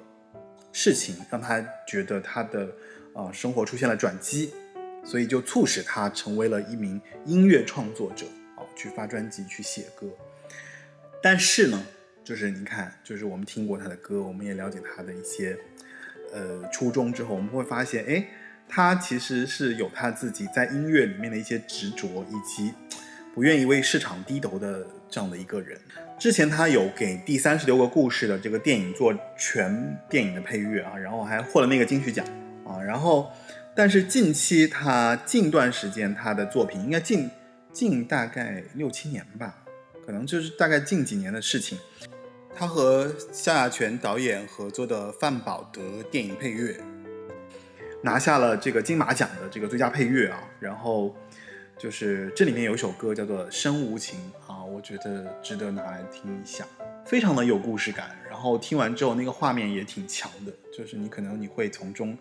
[0.72, 2.68] 事情让他觉得他的
[3.14, 4.52] 啊生活出现了转机，
[5.04, 10.08] 所以就促使他成为了一名音乐创作者啊，去发专辑、去写歌。
[11.22, 11.80] 但是呢，
[12.24, 15.56] 就是你看，就是我们听过他的歌，我们也了解他的一些
[16.32, 18.26] 呃初衷之后，我们会发现，哎。
[18.68, 22.72] 他其实是有他自己在音乐里面的一些执着，以及
[23.34, 25.78] 不愿意为市场低头的这样的一个人。
[26.18, 32.24] 之前他有给第三十六个故事的这个电影做全电影的配乐啊，然后还获了那个金曲奖
[32.64, 32.80] 啊。
[32.80, 33.30] 然后，
[33.74, 37.28] 但是近期他近段时间他的作品，应该近
[37.72, 39.62] 近大概六七年吧，
[40.06, 41.76] 可能就是大概近几年的事情。
[42.56, 46.80] 他和萧亚全导演合作的范宝德电影配乐。
[48.04, 51.16] 拿下了这个金马奖的这个最佳配乐啊，然后
[51.78, 54.20] 就是这里面有一首歌叫做《生无情》
[54.52, 56.66] 啊，我觉得值得拿来听一下，
[57.06, 58.14] 非常的有故事感。
[58.28, 62.14] 然后听完之后，那个画面也挺强的，就是你可能你会从中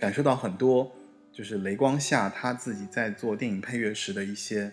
[0.00, 0.90] 感受到很多，
[1.30, 4.72] 就是雷光下他自己在做电影配乐时的一些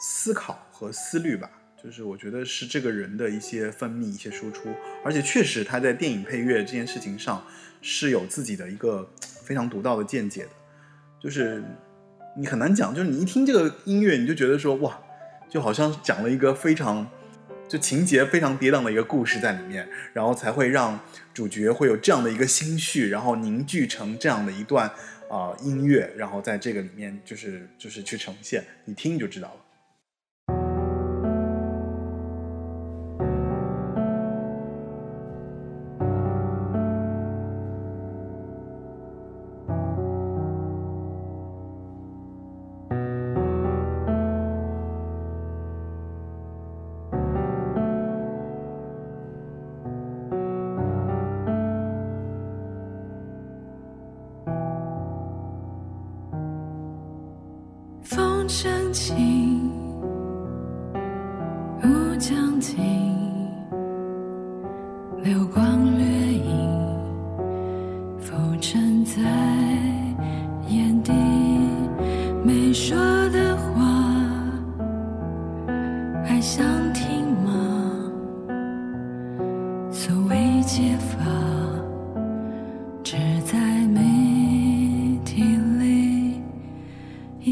[0.00, 1.48] 思考和思虑吧。
[1.80, 4.74] 就是我觉得是这个人的一些分泌、一些输出，
[5.04, 7.46] 而且确实他在电影配乐这件事情上
[7.80, 9.08] 是有自己的一个。
[9.48, 10.46] 非常独到的见解，
[11.18, 11.64] 就是
[12.36, 15.00] 你很难讲，就是你一听这个音乐，你就觉得说哇，
[15.48, 17.08] 就好像讲了一个非常
[17.66, 21.00] 就情节非常跌宕的一个故事在里面，然后才会让
[21.32, 24.86] 主角会有这样的一个心绪，然后凝聚成这样的一段
[25.30, 29.60] 啊音乐，然后在这个里面就是就是去呈现，你听你就知道了。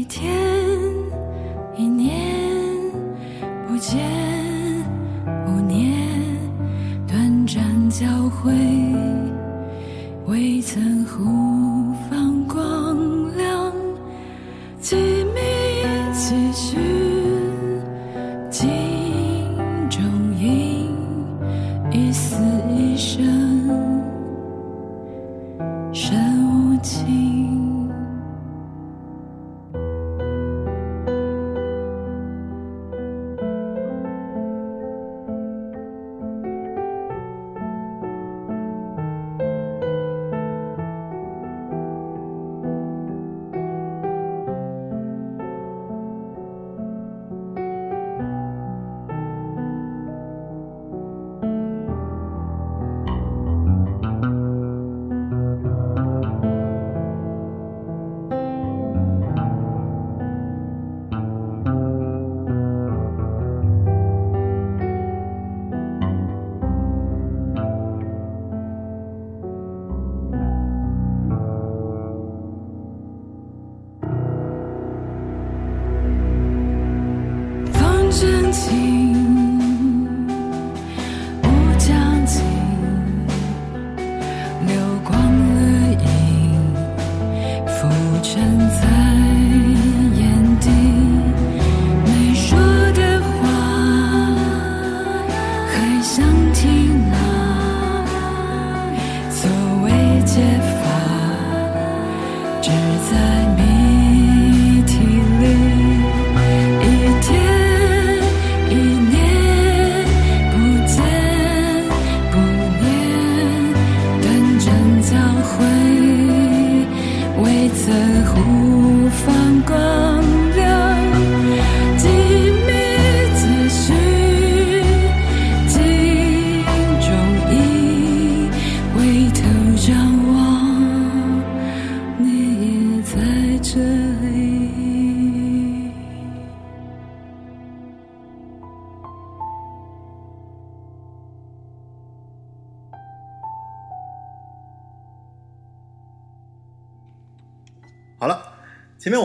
[0.07, 0.33] 一天，
[1.75, 2.15] 一年，
[3.67, 3.99] 不见，
[5.45, 5.91] 五年，
[7.05, 8.76] 短暂交汇。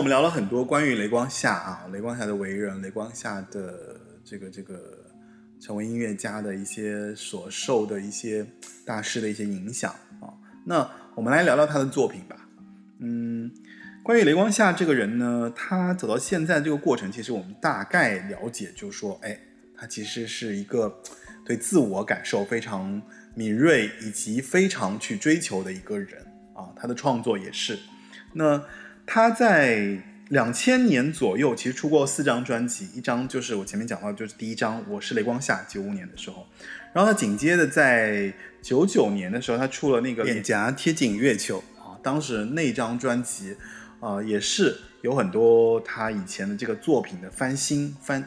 [0.03, 4.77] 我们聊了很多关于雷光夏啊，雷光夏的为人，雷光夏的这个这个
[5.61, 8.45] 成为音乐家的一些所受的一些
[8.85, 10.35] 大师的一些影响啊。
[10.67, 12.35] 那我们来聊聊他的作品吧。
[12.99, 13.49] 嗯，
[14.03, 19.39] 关于雷光夏这个人呢，他走到现在这个过程，其实我们大概了解，就是说，哎，
[19.77, 21.01] 他其实是一个
[21.47, 23.01] 对自我感受非常
[23.37, 26.21] 敏锐以及非常去追求的一个人
[26.57, 26.75] 啊。
[26.75, 27.79] 他的创作也是。
[28.35, 28.61] 那
[29.07, 29.99] 他在
[30.29, 36.47] 两千年左右，其实出过四张专辑，一张就是我前面讲到，就是第一张《我是雷光下》，九五年的时候，
[36.95, 38.33] 然后他紧接着在
[38.63, 43.55] 九九年的时候，他出了那个《脸颊贴近月球》啊，当时那张专辑，
[44.01, 48.25] 啊、也是有很多他以前的这个作品的翻新翻，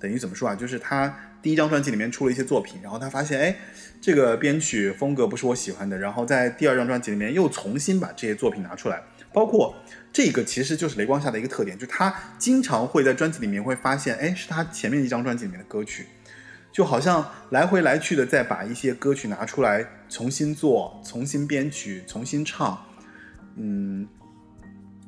[0.00, 0.54] 等于怎么说啊？
[0.54, 3.54] 就是他第一张专辑里面出了一些作品，然后他发现，哎，
[4.00, 9.02] 这个编曲风格不是我喜欢的，然后在第二张专辑里面又重新把这些作品拿出来，
[9.32, 9.74] 包括
[10.12, 16.06] 这个其实就是雷光下的一个特点，就是他经常会在专辑里面会发现，哎，是他前面一张专辑里面的歌曲，
[16.70, 22.84] 就好像来回来去的再把一些歌曲拿出来重新做、重新编曲、重新唱，
[23.56, 24.06] 嗯，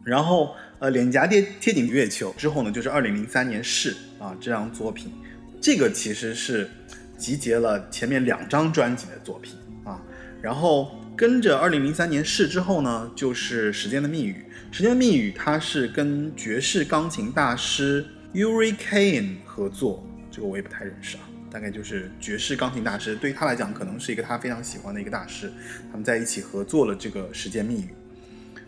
[0.05, 5.13] 然后呃，脸颊贴贴紧月球之后呢，就是二零零三年是啊这张作品，
[5.61, 6.71] 这个其实是
[7.19, 9.55] 集结了前面两张专辑的作品
[9.85, 10.01] 啊，
[10.43, 14.45] 然后跟着二零零三年试之后呢，就是时间的密语。
[14.73, 25.53] 时间的密语它是跟爵士钢琴大师 Uri Kane 合作，这个我也不太认识啊，大概就是爵士钢琴大师，对于他来讲可能是一个他非常喜欢的一个大师，
[25.93, 27.91] 他们在一起合作了这个时间密语。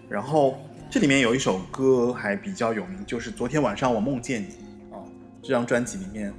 [0.09, 4.51] 然后这里面有一首歌还比较有名，就是昨天晚上我梦见你
[4.95, 5.03] 啊，
[5.43, 6.33] 这张专辑里面，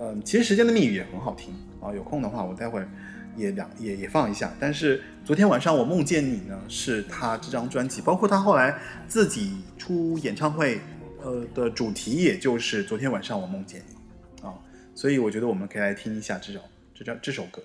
[0.00, 2.88] 嗯，其实时间的密语也很好听啊，有空的话我待会儿
[3.36, 4.52] 也两也也放一下。
[4.58, 10.80] 但是昨天晚上我梦见你呢，是他这张专辑，包括他后来自己出演唱会，
[11.22, 14.52] 呃的主题也就是昨天晚上我梦见你啊，
[14.96, 16.58] 所以我觉得我们可以来听一下这首
[16.92, 17.62] 这张这首歌。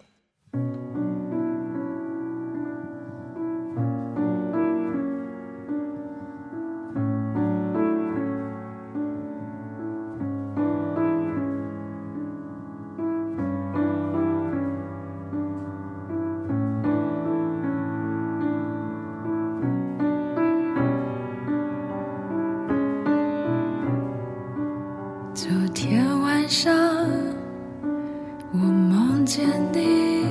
[29.28, 30.26] 见你，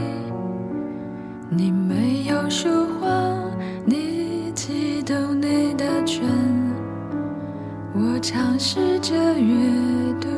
[1.51, 3.07] 你没有说话，
[3.84, 6.26] 你激动你的唇，
[7.94, 9.55] 我尝试着阅
[10.18, 10.28] 读，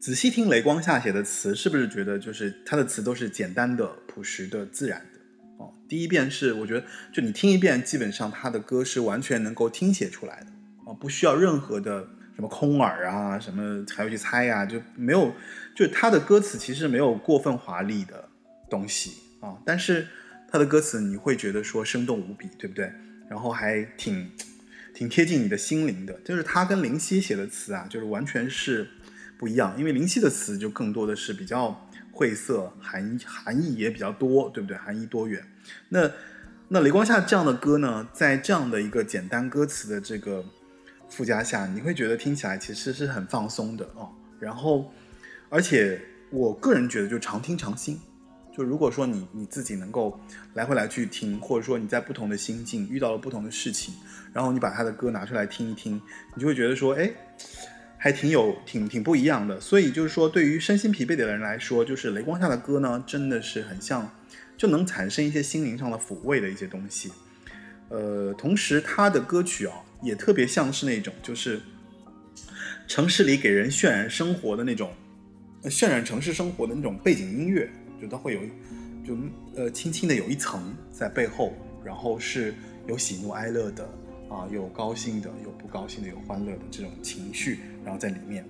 [0.00, 5.18] 仔细听雷光下写的词，是不是觉得就是他的词都是简单的、朴实的、自然的？
[5.58, 10.46] 哦，第一遍是我觉得，就你听一遍，基本上他的歌是完全能够听写出来的，
[10.86, 15.34] 哦，不需要任何的什么空耳啊，什么还要去猜呀、就没有，
[15.74, 18.28] 就是他的歌词其实没有过分华丽的
[18.70, 20.06] 东西啊，但是
[20.48, 22.92] 他的歌词你会觉得说生动无比，对不对？
[23.28, 24.30] 然后还挺
[24.94, 28.88] 挺贴近你的心灵的，就是他跟林夕写的词啊，就是完全是
[29.38, 34.76] 不一样，因为林夕的词就更多的是比较晦涩，含含义也比较多，对不对？
[34.76, 35.42] 含义多元。
[35.88, 36.10] 那
[36.68, 40.44] 那雷光夏这样的歌呢，在这样的一个简单歌词的这个
[41.08, 44.10] 附加下，你会觉得听起来其实是很放松的哦。
[44.40, 44.92] 然后，
[45.48, 47.98] 而且我个人觉得就常听常新。
[48.56, 50.18] 就如果说你你自己能够
[50.54, 53.94] 来回来去听，或者说你在不同的心境遇到了不同的事情，
[54.32, 56.02] 然后你把他的歌拿出来听一听，
[56.34, 57.08] 你就会觉得说，哎，
[57.98, 59.60] 还挺有挺挺不一样的。
[59.60, 64.10] 所以就是说，对于身心疲惫的人来说，就是雷光下的歌呢，真的是很像，
[64.56, 67.12] 就能产生一些心灵上的抚慰的一些东西。
[67.88, 71.60] 呃，同时他的歌曲啊，也特别像是那种就是
[72.86, 74.92] 城市里给人渲染生活的那种，
[75.64, 77.70] 渲染城市生活的那种背景音乐，
[78.00, 78.40] 就它会有，
[79.06, 79.16] 就
[79.56, 82.54] 呃轻轻的有一层在背后，然后是
[82.86, 83.88] 有喜怒哀乐的
[84.28, 88.44] 啊，有高兴的，有不高兴的，有欢乐的这种情绪，然后在里面。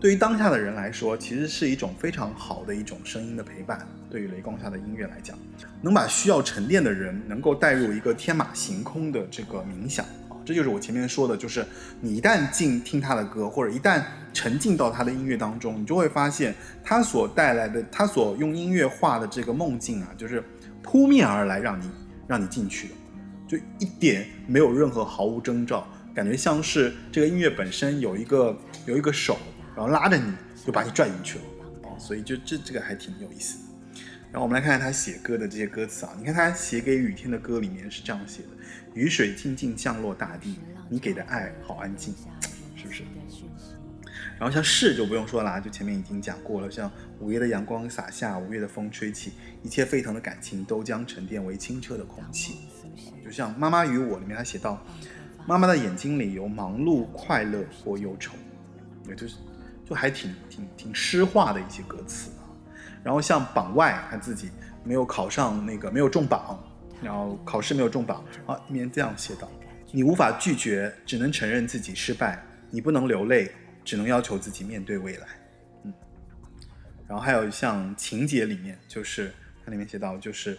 [0.00, 3.84] 对于当下的人来说，其实是一种非常好的一种声音的陪伴。
[4.08, 5.36] 对于雷光下的音乐来讲，
[5.82, 11.66] 能把需要沉淀的人能够带入一个天马行空的这个冥想啊，这就是我前面说的，就是
[12.00, 14.00] 你一旦进听他的歌，或者一旦
[14.32, 16.54] 沉浸到他的音乐当中，你就会发现
[16.84, 20.44] 他所带来的，他所用音乐化的这个梦境啊，就是
[20.80, 21.90] 扑面而来，让你
[22.28, 22.94] 让你进去的，
[23.48, 29.38] 就一点没有任何毫无征兆，感觉像是这个音乐本身有一个有一个手，
[29.74, 30.32] 然后拉着你
[30.64, 31.44] 就把你拽进去了
[31.84, 33.64] 哦，所以就这这个还挺有意思的。
[34.30, 38.48] 然后我们来看看他写歌的这些歌词啊，你看他写给雨天的歌里面是这样写的：
[38.92, 40.58] 雨水静静降落大地，
[40.90, 42.14] 你给的爱好安静，
[42.76, 43.02] 是不是？
[44.38, 46.88] 然后像是就不用说了啊，就前面已经讲过了，像
[47.18, 49.32] 午夜的阳光洒下，五月的风吹起，
[49.64, 52.67] 一切沸腾的感情都将沉淀为清澈的空气。
[53.28, 54.82] 就像《妈妈与我》里面他写到，
[55.46, 58.32] 妈妈的眼睛里有忙碌、快乐或忧愁，
[59.06, 59.36] 也就是
[59.84, 62.48] 就还挺挺挺诗化的一些歌词啊。
[63.04, 64.50] 然后像榜外他自己
[64.82, 66.58] 没有考上那个没有中榜，
[67.02, 69.46] 然后考试没有中榜啊，里面这样写道：
[69.92, 72.34] 你无法拒绝，只能承认自己失败；
[72.70, 73.52] 你不能流泪，
[73.84, 75.26] 只能要求自己面对未来。
[75.84, 75.92] 嗯，
[77.06, 79.30] 然后还有像情节里面，就是
[79.66, 80.58] 它里面写到，就是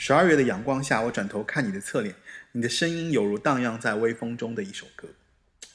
[0.00, 2.14] 十二月的阳光下，我转头看你的侧脸，
[2.52, 5.08] 你的声音犹如荡漾在微风中的一首歌，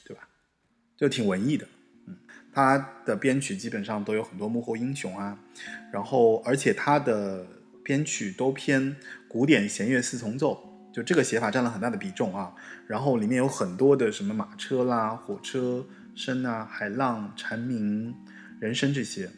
[0.02, 0.26] 对吧？
[0.96, 1.68] 就挺文艺的。
[2.06, 2.16] 嗯，
[2.50, 5.38] 他的编曲基本上都有很多幕后英雄啊，
[5.92, 7.46] 然后而且他的
[7.84, 8.96] 编曲都偏
[9.28, 10.58] 古典弦乐四重奏，
[10.90, 12.54] 就这个写法占了很大的比重啊。
[12.86, 18.14] 然后里面有很多的什么马车啦、火车声啊、海浪、蝉鸣、
[18.58, 19.28] 人声这些，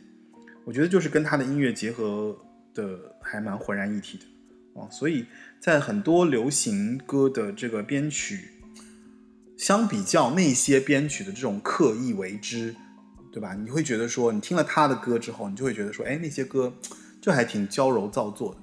[0.64, 2.38] 我觉得就是跟他的音乐结合
[2.72, 4.24] 的还蛮浑然一体的
[4.76, 4.88] 哦。
[4.90, 5.26] 所以
[5.60, 8.50] 在很多流行歌的这个编曲，
[9.56, 12.74] 相比较那些编曲的这种刻意为之，
[13.32, 13.54] 对吧？
[13.54, 16.72] 你会觉得说，你听了他的歌之后，你就会觉得说，哎，那些歌
[17.20, 18.60] 就还挺娇柔造作的，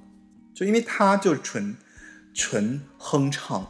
[0.54, 1.76] 就因为他就是纯
[2.34, 3.70] 纯哼唱。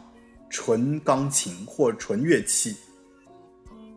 [0.50, 2.76] 纯钢琴或纯乐器，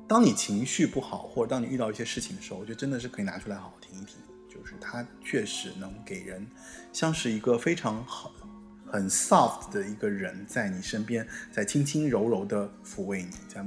[0.08, 4.16] 当你情绪不好，或者当你遇到一些事情的时候，我觉得真的是可以拿出来好好听一听。
[4.50, 6.44] 就是它确实能给人
[6.92, 8.34] 像是一个非常好、
[8.90, 13.66] 很 soft 的一个人在你身边，在轻轻柔柔的抚慰你，在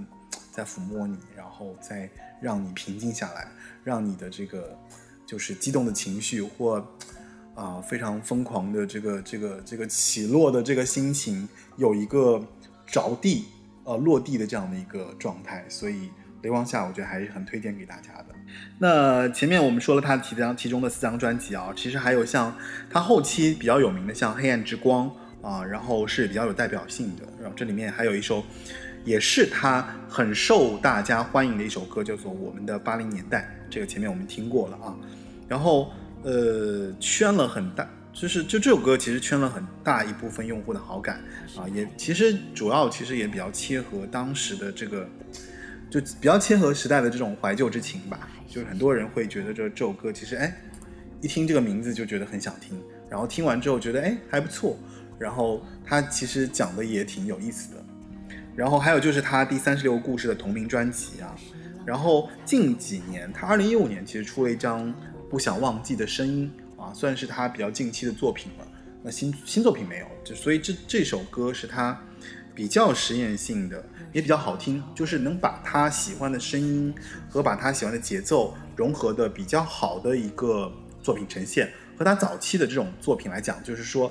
[0.50, 2.10] 在抚摸你，然后再
[2.40, 3.48] 让你平静下来，
[3.84, 4.78] 让你的这个
[5.26, 6.86] 就是激动的情绪或
[7.54, 12.42] 啊非常疯狂的这个这个这个起落的这个心情有一个。
[12.92, 13.44] 着地，
[13.84, 16.08] 呃，落地的这样的一个状态，所以
[16.42, 18.34] 《雷光下》我觉得还是很推荐给大家的。
[18.78, 22.56] 那前面我们说了他提张其中的四张专辑啊，其实还有像
[22.88, 25.10] 他后期比较有名的，像《黑暗之光》
[25.46, 27.22] 啊，然后是比较有代表性的。
[27.40, 28.42] 然后这里面还有一首，
[29.04, 33.50] 也是他很受大家欢迎的一首歌，叫做《我们的八零年代》。
[33.70, 34.96] 这个前面我们听过了啊，
[35.46, 35.92] 然后
[36.22, 37.88] 呃，圈了很大。
[38.12, 41.22] 就是就这首歌其实圈了很大一部分用户的好感
[41.56, 45.08] 啊，也其实主要其实也比较切合当时的这个，
[45.88, 48.28] 就比较切合时代的这种怀旧之情吧。
[48.50, 50.54] 就是很多人会觉得这这首歌其实哎，
[51.22, 54.76] 一听这个名字就觉得很想听，然后听完之后觉得哎还不错，
[55.18, 57.84] 然后它其实讲的也挺有意思的。
[58.56, 61.34] 然后还有就是他第三十六个故事的同名专辑啊，
[61.86, 64.92] 然后近几年他二零一五年其实出了一张
[65.30, 66.50] 不想忘记的声音。
[66.76, 68.66] 啊，算是他比较近期的作品了。
[69.02, 72.02] 那新新作品没有，就所以这这首歌是他
[72.54, 76.94] 比较实验性的，也比较好听，就是能把他喜欢的声音
[77.28, 81.70] 和把他喜欢的节奏融合的比较好的一个作品呈现。
[81.96, 84.10] 和他早期的这种作品来讲，就是说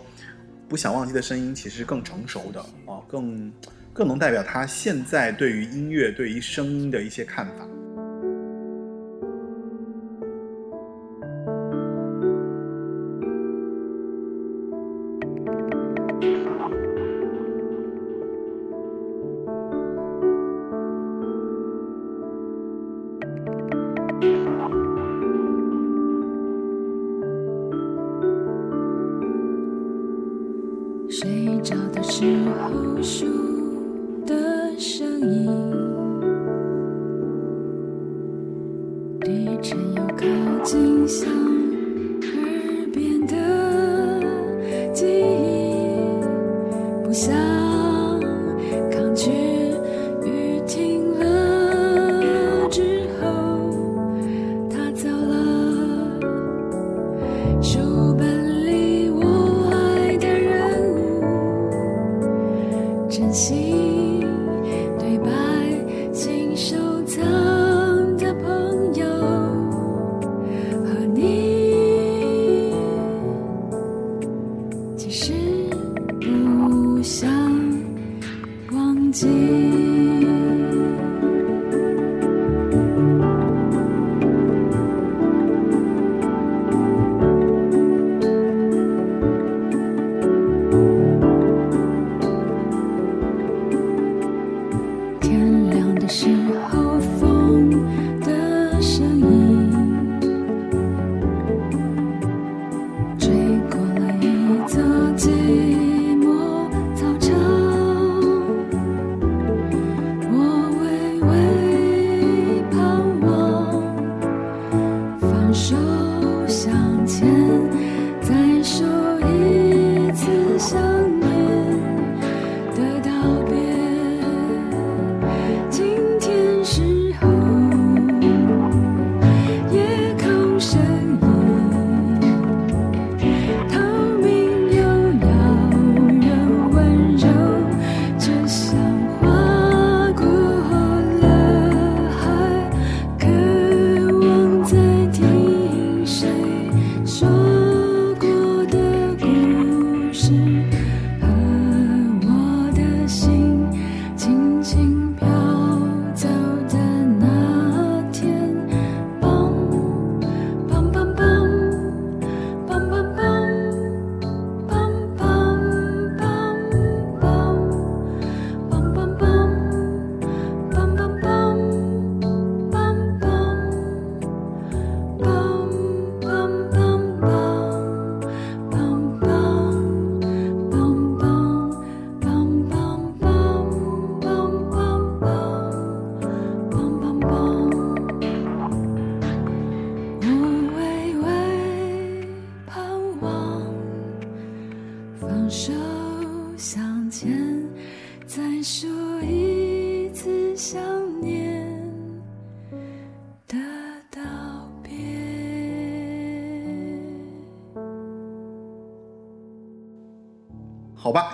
[0.68, 3.52] 不想忘记的声音其实更成熟的啊，更
[3.92, 7.68] 更能代表他现在对于音乐、对于声音的一些看法。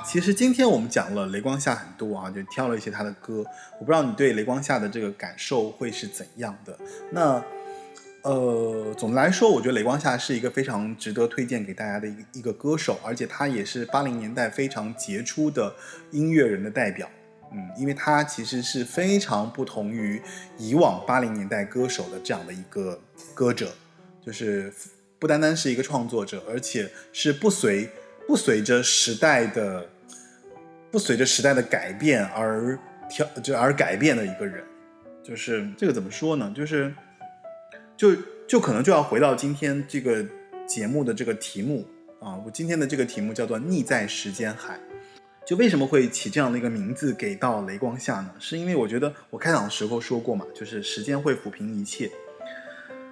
[0.05, 3.43] 其实今天我们讲了雷光夏很多啊，就挑了一些他的歌。
[3.79, 6.77] 我不知道你对雷光夏的这个感受会是怎样的。
[7.11, 7.43] 那
[8.21, 15.73] 呃，总的来说，我觉得雷光夏是一个非常值得推荐给大家的一个一个歌手，而且他也是八零年代非常杰出的
[16.11, 17.09] 音乐人的代表。
[17.51, 20.21] 嗯，因为他其实是非常不同于
[20.57, 22.99] 以往八零年代歌手的这样的一个
[23.33, 23.73] 歌者，
[24.23, 24.71] 就是
[25.17, 27.89] 不单单是一个创作者，而且是不随
[28.27, 29.87] 不随着时代的
[30.95, 34.63] 不随着时代的改变而调就而改变的一个人。
[35.21, 36.49] 就是这个怎么说呢？
[36.55, 36.89] 就是
[37.97, 38.15] 就
[38.47, 40.25] 就可能就要回到今天这个
[40.65, 41.85] 节目的这个题目
[42.21, 44.79] 啊，我今天的这个题目叫做“逆在时间海”。
[45.45, 48.31] 就为什么会起这样的一个名字给到雷光下呢？
[48.39, 52.09] 是因为我觉得我开场的时候说过嘛，就是时间会抚平一切，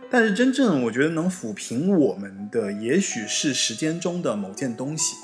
[0.10, 5.18] 但是真正我觉得能抚平我们的，也许是时间中的某件东西，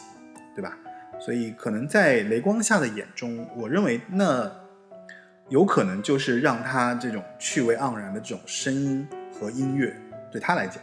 [1.19, 4.51] 所以可能在雷光下的眼中，我认为那
[5.49, 9.95] 有可能就是让他这种趣味盎然的这种声音和音乐，
[10.31, 10.81] 对他来讲，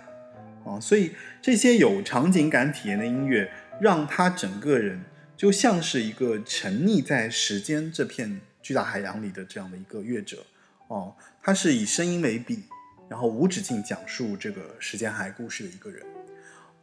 [0.65, 3.51] 啊，所以这些有场景感体验的音乐，
[3.81, 5.03] 让他整个人。
[5.37, 10.39] 就像是一个沉溺在时间这片巨大海洋里的这样的一个乐者，
[10.89, 12.63] 哦，他是以声音为笔，
[13.07, 16.03] 然后无止境讲述这个时间海故事的一个人，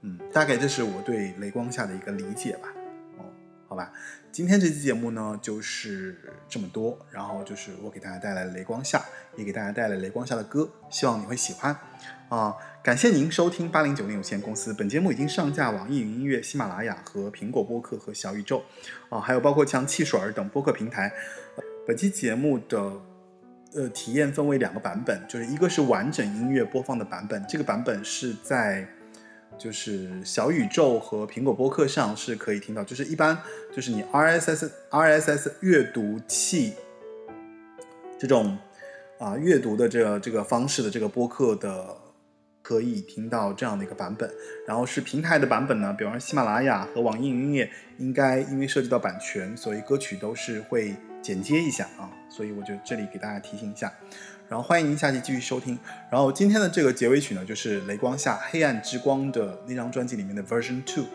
[0.02, 2.70] 嗯，大概这是我对雷光下的一个理解吧，
[3.68, 3.91] 好吧，
[4.31, 6.15] 今天这期节目呢就是
[6.48, 9.03] 这么多，然后就是我给大家带来雷光夏，
[9.35, 11.76] 也给大家带来雷光夏的歌，希望你会喜欢。
[12.30, 14.73] 啊，感谢您收听八零九零有限公司。
[14.73, 18.64] 本节目已经上架网易云音乐、喜马拉雅和苹果播客和小宇宙，
[19.10, 21.11] 啊，还有包括像汽水儿等播客平台。
[21.88, 23.02] 本期节目的
[23.73, 28.88] 呃体验分为两个版本，就是一个是完整音乐播放的版本，这个版本是在
[29.58, 33.38] 就是小宇宙和苹果播客上是可以听到，就是一般
[33.76, 36.74] 就是你 RSS RSS 阅读器
[38.20, 38.58] 这种
[39.20, 41.98] 啊阅读的这这个方式的这个播客的。
[42.64, 44.32] 可以听到这样的一个版本，
[44.66, 53.92] 然后是平台的版本呢，比方说喜马拉雅和网易云音乐，应该因为涉及到版权，所以歌曲都是会剪接一下啊，所以我就这里给大家提醒一下，
[54.54, 55.76] 然后欢迎您下期继续收听，
[56.12, 61.06] 然后今天的这个结尾曲呢，就是雷光下黑暗之光的那张专辑里面的 Version Two，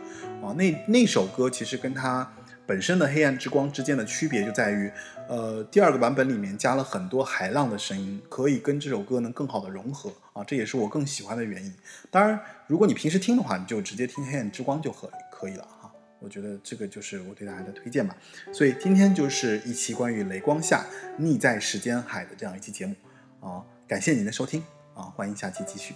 [0.44, 2.28] 啊，那那首歌其实跟它。
[2.66, 4.90] 本身的黑暗之光之间的区别就在于，
[5.28, 11.72] 呃，第二个版本里面加了很多海浪的声音，可以跟这首歌能更好的融合啊，这也是我更喜欢的原因。
[12.10, 15.90] 当然，如果你平时听的话，你就直接听黑暗之光就可可以了哈。
[16.18, 18.14] 我觉得这个就是我对大家的推荐吧。
[18.52, 20.84] 所以今天就是一期关于雷光下
[21.20, 22.94] 溺在时间海的这样一期节目
[23.40, 25.94] 啊，感谢您的收听啊，欢迎下期继续。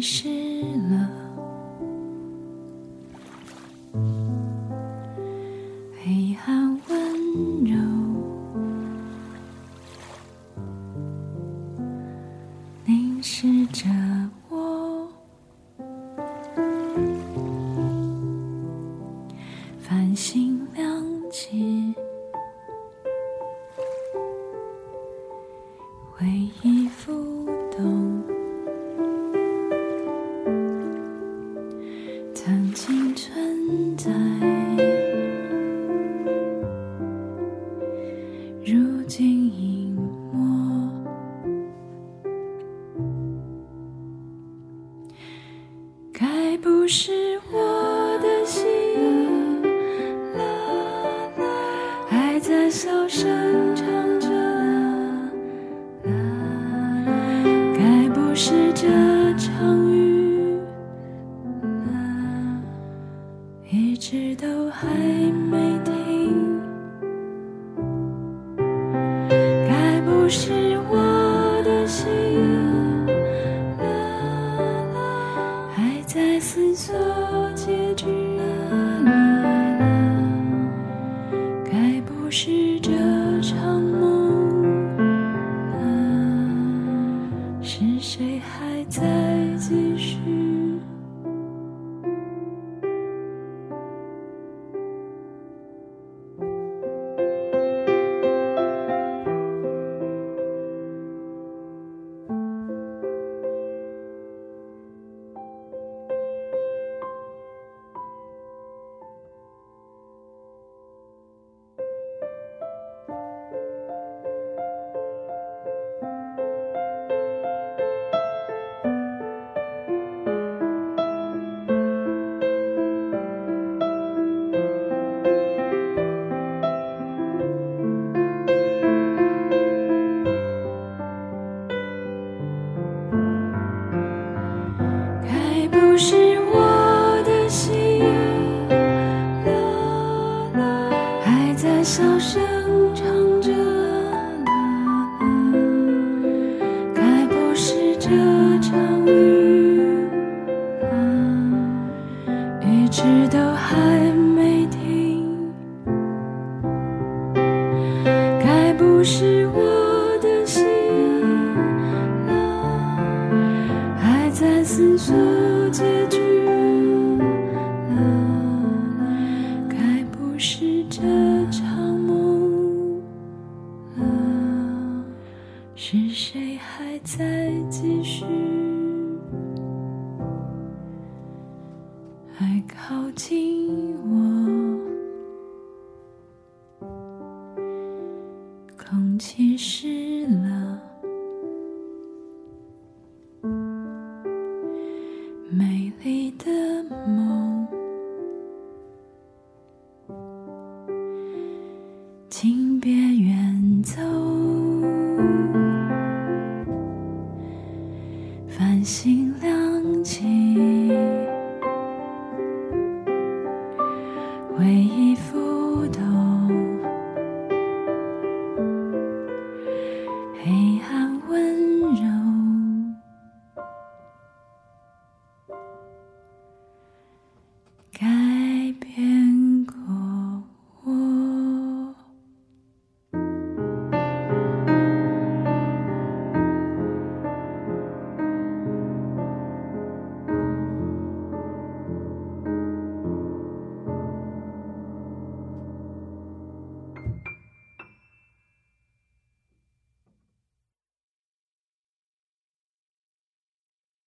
[0.00, 0.39] 空